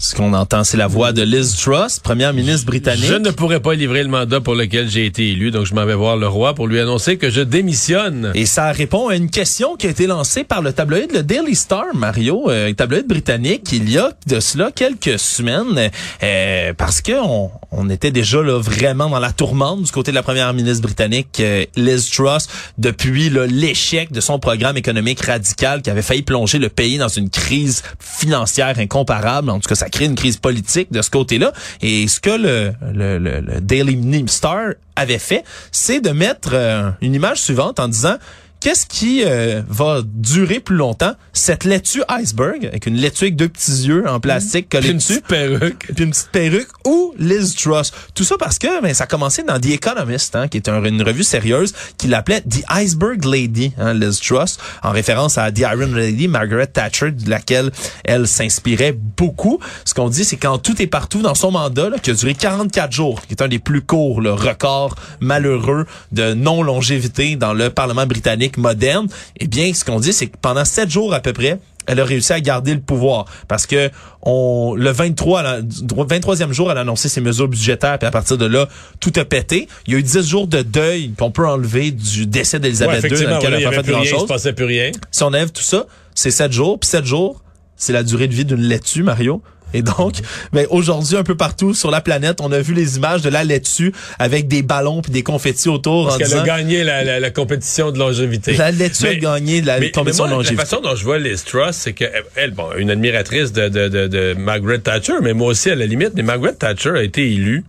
Ce 0.00 0.14
qu'on 0.14 0.32
entend, 0.32 0.62
c'est 0.62 0.76
la 0.76 0.86
voix 0.86 1.12
de 1.12 1.22
Liz 1.22 1.56
Truss, 1.56 1.98
première 1.98 2.32
ministre 2.32 2.66
britannique. 2.66 3.06
Je 3.06 3.14
ne 3.14 3.30
pourrais 3.32 3.58
pas 3.58 3.74
livrer 3.74 4.04
le 4.04 4.08
mandat 4.08 4.40
pour 4.40 4.54
lequel 4.54 4.88
j'ai 4.88 5.04
été 5.04 5.30
élu, 5.30 5.50
donc 5.50 5.66
je 5.66 5.74
m'en 5.74 5.84
vais 5.84 5.96
voir 5.96 6.16
le 6.16 6.28
roi 6.28 6.54
pour 6.54 6.68
lui 6.68 6.78
annoncer 6.78 7.16
que 7.16 7.30
je 7.30 7.40
démissionne. 7.40 8.30
Et 8.36 8.46
ça 8.46 8.70
répond 8.70 9.08
à 9.08 9.16
une 9.16 9.28
question 9.28 9.74
qui 9.74 9.88
a 9.88 9.90
été 9.90 10.06
lancée 10.06 10.44
par 10.44 10.62
le 10.62 10.72
tabloïd 10.72 11.10
le 11.12 11.24
Daily 11.24 11.56
Star, 11.56 11.86
Mario, 11.94 12.48
euh, 12.48 12.72
tabloïd 12.74 13.08
britannique, 13.08 13.72
il 13.72 13.90
y 13.90 13.98
a 13.98 14.12
de 14.28 14.38
cela 14.38 14.70
quelques 14.70 15.18
semaines, 15.18 15.90
euh, 16.22 16.72
parce 16.74 17.00
que 17.00 17.20
on, 17.20 17.50
on 17.72 17.90
était 17.90 18.12
déjà 18.12 18.40
là 18.40 18.56
vraiment 18.60 19.10
dans 19.10 19.18
la 19.18 19.32
tourmente 19.32 19.82
du 19.82 19.90
côté 19.90 20.12
de 20.12 20.14
la 20.14 20.22
première 20.22 20.54
ministre 20.54 20.82
britannique, 20.82 21.40
euh, 21.40 21.64
Liz 21.74 22.08
Truss, 22.08 22.46
depuis 22.78 23.30
l'échec 23.30 24.12
de 24.12 24.20
son 24.20 24.38
programme 24.38 24.76
économique 24.76 25.22
radical 25.22 25.82
qui 25.82 25.90
avait 25.90 26.02
failli 26.02 26.22
plonger 26.22 26.60
le 26.60 26.68
pays 26.68 26.98
dans 26.98 27.08
une 27.08 27.30
crise 27.30 27.82
financière 27.98 28.78
incomparable. 28.78 29.50
En 29.50 29.58
tout 29.58 29.68
cas, 29.68 29.74
ça 29.74 29.87
une 30.00 30.14
crise 30.14 30.36
politique 30.36 30.92
de 30.92 31.02
ce 31.02 31.10
côté-là. 31.10 31.52
Et 31.82 32.08
ce 32.08 32.20
que 32.20 32.30
le, 32.30 32.72
le, 32.92 33.18
le, 33.18 33.40
le 33.40 33.60
Daily 33.60 34.24
Star 34.28 34.74
avait 34.96 35.18
fait, 35.18 35.44
c'est 35.72 36.00
de 36.00 36.10
mettre 36.10 36.50
euh, 36.52 36.90
une 37.00 37.14
image 37.14 37.40
suivante 37.40 37.78
en 37.80 37.88
disant 37.88 38.16
Qu'est-ce 38.60 38.86
qui 38.86 39.22
euh, 39.24 39.62
va 39.68 40.00
durer 40.04 40.58
plus 40.58 40.74
longtemps? 40.74 41.12
Cette 41.32 41.62
laitue 41.64 42.02
iceberg, 42.08 42.66
avec 42.66 42.86
une 42.86 42.96
laitue 42.96 43.24
avec 43.24 43.36
deux 43.36 43.48
petits 43.48 43.86
yeux 43.86 44.08
en 44.08 44.18
plastique 44.18 44.68
collés 44.68 44.90
Une 44.90 44.98
petite 44.98 45.26
perruque. 45.26 45.86
puis 45.94 46.04
une 46.04 46.10
petite 46.10 46.30
perruque, 46.32 46.68
ou 46.84 47.14
Liz 47.18 47.54
Truss. 47.54 47.92
Tout 48.14 48.24
ça 48.24 48.36
parce 48.36 48.58
que 48.58 48.82
ben, 48.82 48.92
ça 48.94 49.04
a 49.04 49.06
commencé 49.06 49.44
dans 49.44 49.60
The 49.60 49.66
Economist, 49.66 50.34
hein, 50.34 50.48
qui 50.48 50.56
est 50.56 50.68
un- 50.68 50.82
une 50.84 51.02
revue 51.02 51.22
sérieuse, 51.22 51.72
qui 51.98 52.08
l'appelait 52.08 52.40
The 52.40 52.64
Iceberg 52.68 53.24
Lady, 53.24 53.72
hein, 53.78 53.94
Liz 53.94 54.18
Truss, 54.18 54.58
en 54.82 54.90
référence 54.90 55.38
à 55.38 55.52
The 55.52 55.60
Iron 55.60 55.92
Lady, 55.94 56.26
Margaret 56.26 56.66
Thatcher, 56.66 57.12
de 57.12 57.30
laquelle 57.30 57.70
elle 58.04 58.26
s'inspirait 58.26 58.92
beaucoup. 58.92 59.60
Ce 59.84 59.94
qu'on 59.94 60.08
dit, 60.08 60.24
c'est 60.24 60.36
quand 60.36 60.58
tout 60.58 60.82
est 60.82 60.86
partout 60.88 61.22
dans 61.22 61.36
son 61.36 61.52
mandat, 61.52 61.90
là, 61.90 61.98
qui 62.00 62.10
a 62.10 62.14
duré 62.14 62.34
44 62.34 62.90
jours, 62.92 63.22
qui 63.22 63.34
est 63.34 63.42
un 63.42 63.48
des 63.48 63.60
plus 63.60 63.82
courts, 63.82 64.20
le 64.20 64.32
record 64.32 64.96
malheureux 65.20 65.86
de 66.10 66.34
non-longévité 66.34 67.36
dans 67.36 67.52
le 67.52 67.70
Parlement 67.70 68.06
britannique 68.06 68.47
moderne, 68.56 69.06
eh 69.38 69.46
bien, 69.46 69.72
ce 69.74 69.84
qu'on 69.84 70.00
dit, 70.00 70.12
c'est 70.12 70.28
que 70.28 70.36
pendant 70.40 70.64
sept 70.64 70.90
jours 70.90 71.12
à 71.14 71.20
peu 71.20 71.32
près, 71.32 71.58
elle 71.86 72.00
a 72.00 72.04
réussi 72.04 72.32
à 72.34 72.40
garder 72.40 72.74
le 72.74 72.80
pouvoir 72.80 73.24
parce 73.48 73.66
que 73.66 73.90
on 74.20 74.74
le 74.76 74.90
23 74.90 75.40
à 75.40 75.42
la- 75.42 75.62
du 75.62 75.94
23e 75.94 76.52
jour 76.52 76.70
elle 76.70 76.76
a 76.76 76.82
annoncé 76.82 77.08
ses 77.08 77.22
mesures 77.22 77.48
budgétaires 77.48 77.98
puis 77.98 78.06
à 78.06 78.10
partir 78.10 78.36
de 78.36 78.44
là 78.44 78.68
tout 79.00 79.12
a 79.16 79.24
pété. 79.24 79.68
Il 79.86 79.94
y 79.94 79.96
a 79.96 79.98
eu 79.98 80.02
10 80.02 80.28
jours 80.28 80.46
de 80.46 80.60
deuil 80.60 81.12
qu'on 81.18 81.30
peut 81.30 81.48
enlever 81.48 81.90
du 81.90 82.26
décès 82.26 82.58
Ouais, 82.58 82.60
d'Elisabeth 82.60 83.04
II 83.04 83.24
dans 83.24 83.36
lequel 83.36 83.52
il 83.52 83.54
elle 83.60 83.66
avait 83.66 83.76
pas 83.76 83.82
fait 83.82 83.90
rien, 83.92 84.00
il 84.02 84.06
se 84.06 84.10
grand-chose. 84.10 84.28
passait 84.28 84.52
plus 84.52 84.66
rien. 84.66 84.90
Si 85.10 85.22
on 85.22 85.28
enlève 85.28 85.50
tout 85.50 85.62
ça, 85.62 85.86
c'est 86.14 86.30
7 86.30 86.52
jours 86.52 86.78
puis 86.78 86.90
7 86.90 87.06
jours, 87.06 87.40
c'est 87.76 87.94
la 87.94 88.02
durée 88.02 88.28
de 88.28 88.34
vie 88.34 88.44
d'une 88.44 88.60
laitue 88.60 89.02
Mario. 89.02 89.40
Et 89.74 89.82
donc, 89.82 90.14
ben 90.52 90.66
aujourd'hui 90.70 91.16
un 91.16 91.22
peu 91.24 91.36
partout 91.36 91.74
sur 91.74 91.90
la 91.90 92.00
planète, 92.00 92.40
on 92.40 92.50
a 92.52 92.60
vu 92.60 92.72
les 92.72 92.96
images 92.96 93.20
de 93.22 93.28
la 93.28 93.44
laitue 93.44 93.92
avec 94.18 94.48
des 94.48 94.62
ballons 94.62 95.02
puis 95.02 95.12
des 95.12 95.22
confettis 95.22 95.68
autour 95.68 96.06
Parce 96.06 96.16
qu'elle 96.18 96.38
a 96.38 96.42
gagné 96.42 96.84
la, 96.84 97.04
la, 97.04 97.20
la 97.20 97.30
compétition 97.30 97.90
de 97.92 97.98
longévité. 97.98 98.54
la 98.54 98.70
laitue 98.70 99.06
a 99.06 99.10
Mais- 99.10 99.18
gagné 99.18 99.60
la 99.60 99.74
mais, 99.74 99.80
mais 99.86 99.90
compétition 99.90 100.24
moi, 100.24 100.28
de 100.28 100.32
la 100.32 100.36
longévité. 100.38 100.62
façon 100.64 100.80
dont 100.80 100.94
je 100.96 101.04
vois 101.04 101.18
Liz 101.18 101.44
Truss, 101.44 101.76
c'est 101.76 101.92
qu'elle, 101.92 102.22
elle, 102.34 102.52
bon, 102.52 102.68
une 102.78 102.90
admiratrice 102.90 103.52
de, 103.52 103.68
de, 103.68 103.88
de, 103.88 104.06
de 104.06 104.34
Margaret 104.38 104.78
Thatcher, 104.78 105.14
mais 105.22 105.34
moi 105.34 105.48
aussi 105.48 105.70
à 105.70 105.74
la 105.74 105.84
limite, 105.84 106.12
mais 106.14 106.22
Margaret 106.22 106.54
Thatcher 106.54 106.92
a 106.96 107.02
été 107.02 107.30
élue 107.30 107.62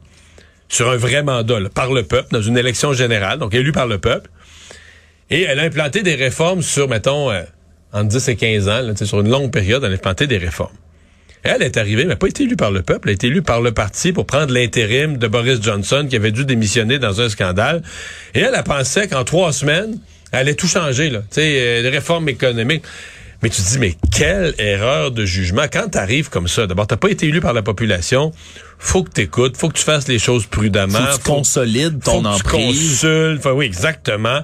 sur 0.69 0.89
un 0.89 0.95
vrai 0.97 1.21
mandat, 1.23 1.59
là, 1.59 1.67
par 1.67 1.91
le 1.91 2.03
peuple, 2.03 2.29
dans 2.31 2.41
une 2.41 2.57
élection 2.57 2.93
générale, 2.93 3.39
donc 3.39 3.53
élue 3.53 3.71
par 3.73 3.87
le 3.87 3.97
peuple. 3.97 4.29
Et 5.31 5.41
elle 5.41 5.59
a 5.59 5.63
implanté 5.63 6.01
des 6.01 6.15
réformes 6.15 6.61
sur, 6.61 6.87
mettons, 6.87 7.29
euh, 7.29 7.41
entre 7.91 8.07
10 8.07 8.29
et 8.29 8.35
15 8.35 8.69
ans, 8.69 8.81
là, 8.81 8.93
sur 8.95 9.19
une 9.19 9.29
longue 9.29 9.51
période, 9.51 9.83
elle 9.83 9.91
a 9.91 9.95
implanté 9.95 10.27
des 10.27 10.37
réformes. 10.37 10.75
Elle 11.43 11.61
est 11.61 11.77
arrivée, 11.77 11.97
mais 11.97 12.01
elle 12.03 12.07
n'a 12.09 12.15
pas 12.15 12.27
été 12.27 12.43
élue 12.43 12.57
par 12.57 12.71
le 12.71 12.81
peuple, 12.81 13.07
elle 13.07 13.11
a 13.11 13.13
été 13.13 13.27
élue 13.27 13.41
par 13.41 13.61
le 13.61 13.71
parti 13.71 14.11
pour 14.11 14.25
prendre 14.25 14.53
l'intérim 14.53 15.17
de 15.17 15.27
Boris 15.27 15.61
Johnson 15.61 16.05
qui 16.09 16.15
avait 16.15 16.31
dû 16.31 16.45
démissionner 16.45 16.99
dans 16.99 17.21
un 17.21 17.29
scandale. 17.29 17.81
Et 18.33 18.39
elle, 18.39 18.53
elle 18.55 18.63
pensait 18.63 19.07
qu'en 19.07 19.23
trois 19.23 19.53
semaines, 19.53 19.99
elle 20.31 20.39
allait 20.39 20.55
tout 20.55 20.67
changer, 20.67 21.09
là. 21.09 21.19
Tu 21.19 21.35
sais, 21.35 21.59
euh, 21.59 21.81
les 21.81 21.89
réformes 21.89 22.29
économiques. 22.29 22.83
Mais 23.41 23.49
tu 23.49 23.61
te 23.61 23.67
dis, 23.69 23.79
mais 23.79 23.95
quelle 24.11 24.53
erreur 24.57 25.11
de 25.11 25.23
jugement. 25.23 25.63
Quand 25.71 25.87
tu 25.89 25.97
arrives 25.97 26.29
comme 26.29 26.49
ça, 26.49 26.67
d'abord, 26.67 26.87
t'as 26.87 26.97
pas 26.97 27.09
été 27.09 27.25
élu 27.27 27.39
par 27.39 27.53
la 27.53 27.61
population, 27.61 28.33
faut 28.77 29.03
que 29.03 29.11
tu 29.11 29.21
écoutes, 29.21 29.55
faut 29.55 29.69
que 29.69 29.77
tu 29.77 29.83
fasses 29.83 30.09
les 30.09 30.19
choses 30.19 30.45
prudemment. 30.45 30.99
Faut 30.99 31.05
que 31.05 31.23
tu 31.23 31.29
consolides 31.29 32.03
ton 32.03 32.21
faut 32.21 32.31
que 32.31 32.37
tu 32.37 32.43
consultes. 32.43 33.39
Enfin, 33.39 33.51
oui, 33.51 33.65
exactement. 33.65 34.41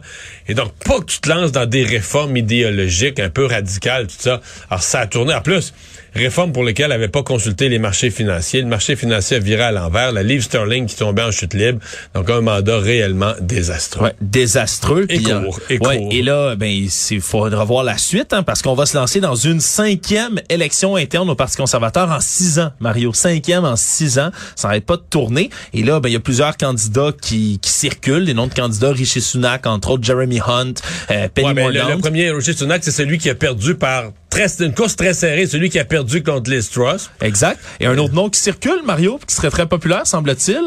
Et 0.47 0.53
donc, 0.53 0.71
pas 0.85 0.99
que 0.99 1.05
tu 1.05 1.19
te 1.19 1.27
lances 1.27 1.51
dans 1.51 1.65
des 1.65 1.83
réformes 1.83 2.37
idéologiques 2.37 3.19
un 3.19 3.29
peu 3.29 3.45
radicales, 3.45 4.07
tout 4.07 4.15
ça. 4.17 4.39
Alors, 4.69 4.81
ça 4.81 5.01
a 5.01 5.07
tourné. 5.07 5.33
En 5.33 5.41
plus, 5.41 5.73
réforme 6.15 6.51
pour 6.51 6.63
lesquelles 6.63 6.85
elle 6.85 6.91
n'avait 6.91 7.07
pas 7.07 7.23
consulté 7.23 7.69
les 7.69 7.79
marchés 7.79 8.09
financiers. 8.09 8.61
Le 8.61 8.67
marché 8.67 8.95
financier 8.95 9.37
a 9.37 9.39
viré 9.39 9.63
à 9.63 9.71
l'envers. 9.71 10.11
La 10.11 10.23
livre 10.23 10.43
sterling 10.43 10.85
qui 10.85 10.95
tombait 10.95 11.23
en 11.23 11.31
chute 11.31 11.53
libre. 11.53 11.79
Donc, 12.13 12.29
un 12.29 12.41
mandat 12.41 12.79
réellement 12.79 13.33
désastreux. 13.41 14.05
Ouais, 14.05 14.15
désastreux. 14.21 15.05
Et 15.09 15.19
euh, 15.27 15.43
court, 15.43 15.59
et 15.69 15.79
ouais, 15.79 15.97
court. 15.97 16.09
et 16.11 16.21
là, 16.21 16.55
ben, 16.55 16.67
il 16.67 17.21
faudra 17.21 17.63
voir 17.63 17.83
la 17.83 17.97
suite, 17.97 18.33
hein, 18.33 18.43
parce 18.43 18.61
qu'on 18.61 18.75
va 18.75 18.85
se 18.85 18.97
lancer 18.97 19.19
dans 19.19 19.35
une 19.35 19.59
cinquième 19.59 20.39
élection 20.49 20.95
interne 20.95 21.29
au 21.29 21.35
Parti 21.35 21.57
conservateur 21.57 22.09
en 22.09 22.19
six 22.19 22.59
ans, 22.59 22.71
Mario. 22.79 23.13
Cinquième 23.13 23.65
en 23.65 23.75
six 23.75 24.19
ans. 24.19 24.31
Ça 24.55 24.67
n'arrête 24.67 24.85
pas 24.85 24.97
de 24.97 25.03
tourner. 25.09 25.49
Et 25.73 25.83
là, 25.83 25.99
ben, 25.99 26.09
il 26.09 26.13
y 26.13 26.17
a 26.17 26.21
plusieurs 26.21 26.57
candidats 26.57 27.11
qui, 27.19 27.59
qui 27.61 27.69
circulent. 27.69 28.25
Des 28.25 28.33
noms 28.33 28.47
de 28.47 28.53
candidats, 28.53 28.91
Rishi 28.91 29.21
Sunak, 29.21 29.67
entre 29.67 29.91
autres, 29.91 30.03
Jeremy 30.03 30.39
Hunt, 30.39 30.73
euh, 31.11 31.27
Penny 31.33 31.47
Ouais, 31.47 31.53
ben, 31.53 31.69
le, 31.69 31.97
premier, 31.99 32.31
Roger 32.31 32.53
Sunak, 32.53 32.83
c'est 32.83 32.91
celui 32.91 33.17
qui 33.17 33.29
a 33.29 33.35
perdu 33.35 33.75
par 33.75 34.11
très, 34.35 34.65
une 34.65 34.73
course 34.73 34.97
très 34.97 35.13
serrée, 35.13 35.47
celui 35.47 35.69
qui 35.69 35.79
a 35.79 35.85
perdu 35.85 36.21
contre 36.21 36.51
Liz 36.51 36.69
Truss. 36.69 37.09
Exact. 37.21 37.57
Et 37.79 37.85
un 37.85 37.97
autre 37.97 38.13
nom 38.13 38.29
qui 38.29 38.39
circule, 38.39 38.81
Mario, 38.83 39.17
qui 39.25 39.33
serait 39.33 39.49
très 39.49 39.65
populaire, 39.65 40.05
semble-t-il. 40.05 40.59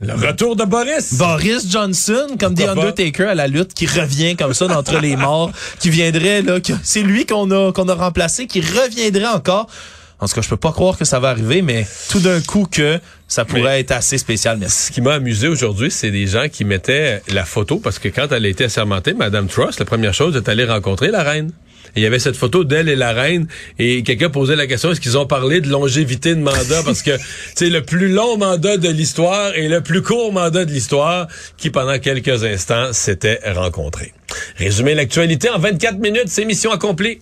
Le 0.00 0.14
retour 0.14 0.54
de 0.56 0.64
Boris. 0.64 1.14
Boris 1.14 1.68
Johnson, 1.68 2.26
comme 2.38 2.54
pas? 2.54 2.70
Undertaker 2.70 3.28
à 3.28 3.34
la 3.34 3.48
lutte, 3.48 3.74
qui 3.74 3.86
revient 3.86 4.36
comme 4.36 4.54
ça 4.54 4.68
d'entre 4.68 4.98
les 5.00 5.16
morts, 5.16 5.50
qui 5.80 5.90
viendrait, 5.90 6.42
là, 6.42 6.58
c'est 6.82 7.02
lui 7.02 7.26
qu'on 7.26 7.50
a, 7.50 7.72
qu'on 7.72 7.88
a 7.88 7.94
remplacé, 7.94 8.46
qui 8.46 8.60
reviendrait 8.60 9.26
encore. 9.26 9.68
En 10.20 10.28
tout 10.28 10.34
cas, 10.34 10.40
je 10.42 10.48
peux 10.48 10.56
pas 10.56 10.70
croire 10.70 10.96
que 10.96 11.04
ça 11.04 11.18
va 11.18 11.30
arriver, 11.30 11.62
mais 11.62 11.84
tout 12.08 12.20
d'un 12.20 12.40
coup 12.40 12.68
que 12.70 13.00
ça 13.26 13.44
pourrait 13.44 13.62
Mais- 13.62 13.80
être 13.80 13.90
assez 13.90 14.18
spécial, 14.18 14.58
merci. 14.58 14.86
Ce 14.86 14.92
qui 14.92 15.00
m'a 15.00 15.14
amusé 15.14 15.48
aujourd'hui, 15.48 15.90
c'est 15.90 16.12
des 16.12 16.28
gens 16.28 16.48
qui 16.48 16.64
mettaient 16.64 17.20
la 17.28 17.44
photo, 17.44 17.78
parce 17.78 17.98
que 17.98 18.08
quand 18.08 18.30
elle 18.30 18.44
a 18.44 18.48
été 18.48 18.64
assermentée, 18.64 19.14
Madame 19.14 19.48
Truss, 19.48 19.80
la 19.80 19.84
première 19.84 20.14
chose, 20.14 20.36
est 20.36 20.48
allée 20.48 20.64
rencontrer 20.64 21.08
la 21.08 21.24
reine. 21.24 21.50
Et 21.94 22.00
il 22.00 22.02
y 22.02 22.06
avait 22.06 22.18
cette 22.18 22.36
photo 22.36 22.64
d'elle 22.64 22.88
et 22.88 22.96
la 22.96 23.12
reine, 23.12 23.46
et 23.78 24.02
quelqu'un 24.02 24.30
posait 24.30 24.56
la 24.56 24.66
question, 24.66 24.92
est-ce 24.92 25.00
qu'ils 25.00 25.18
ont 25.18 25.26
parlé 25.26 25.60
de 25.60 25.68
longévité 25.68 26.34
de 26.34 26.40
mandat? 26.40 26.82
Parce 26.84 27.02
que 27.02 27.12
c'est 27.54 27.70
le 27.70 27.82
plus 27.82 28.08
long 28.08 28.36
mandat 28.36 28.76
de 28.76 28.88
l'histoire 28.88 29.54
et 29.54 29.68
le 29.68 29.80
plus 29.80 30.02
court 30.02 30.32
mandat 30.32 30.64
de 30.64 30.70
l'histoire 30.70 31.28
qui, 31.56 31.70
pendant 31.70 31.98
quelques 31.98 32.44
instants, 32.44 32.92
s'étaient 32.92 33.40
rencontrés. 33.54 34.12
Résumer 34.56 34.94
l'actualité 34.94 35.48
en 35.50 35.58
24 35.58 35.98
minutes, 35.98 36.28
c'est 36.28 36.44
mission 36.44 36.70
accomplie. 36.70 37.20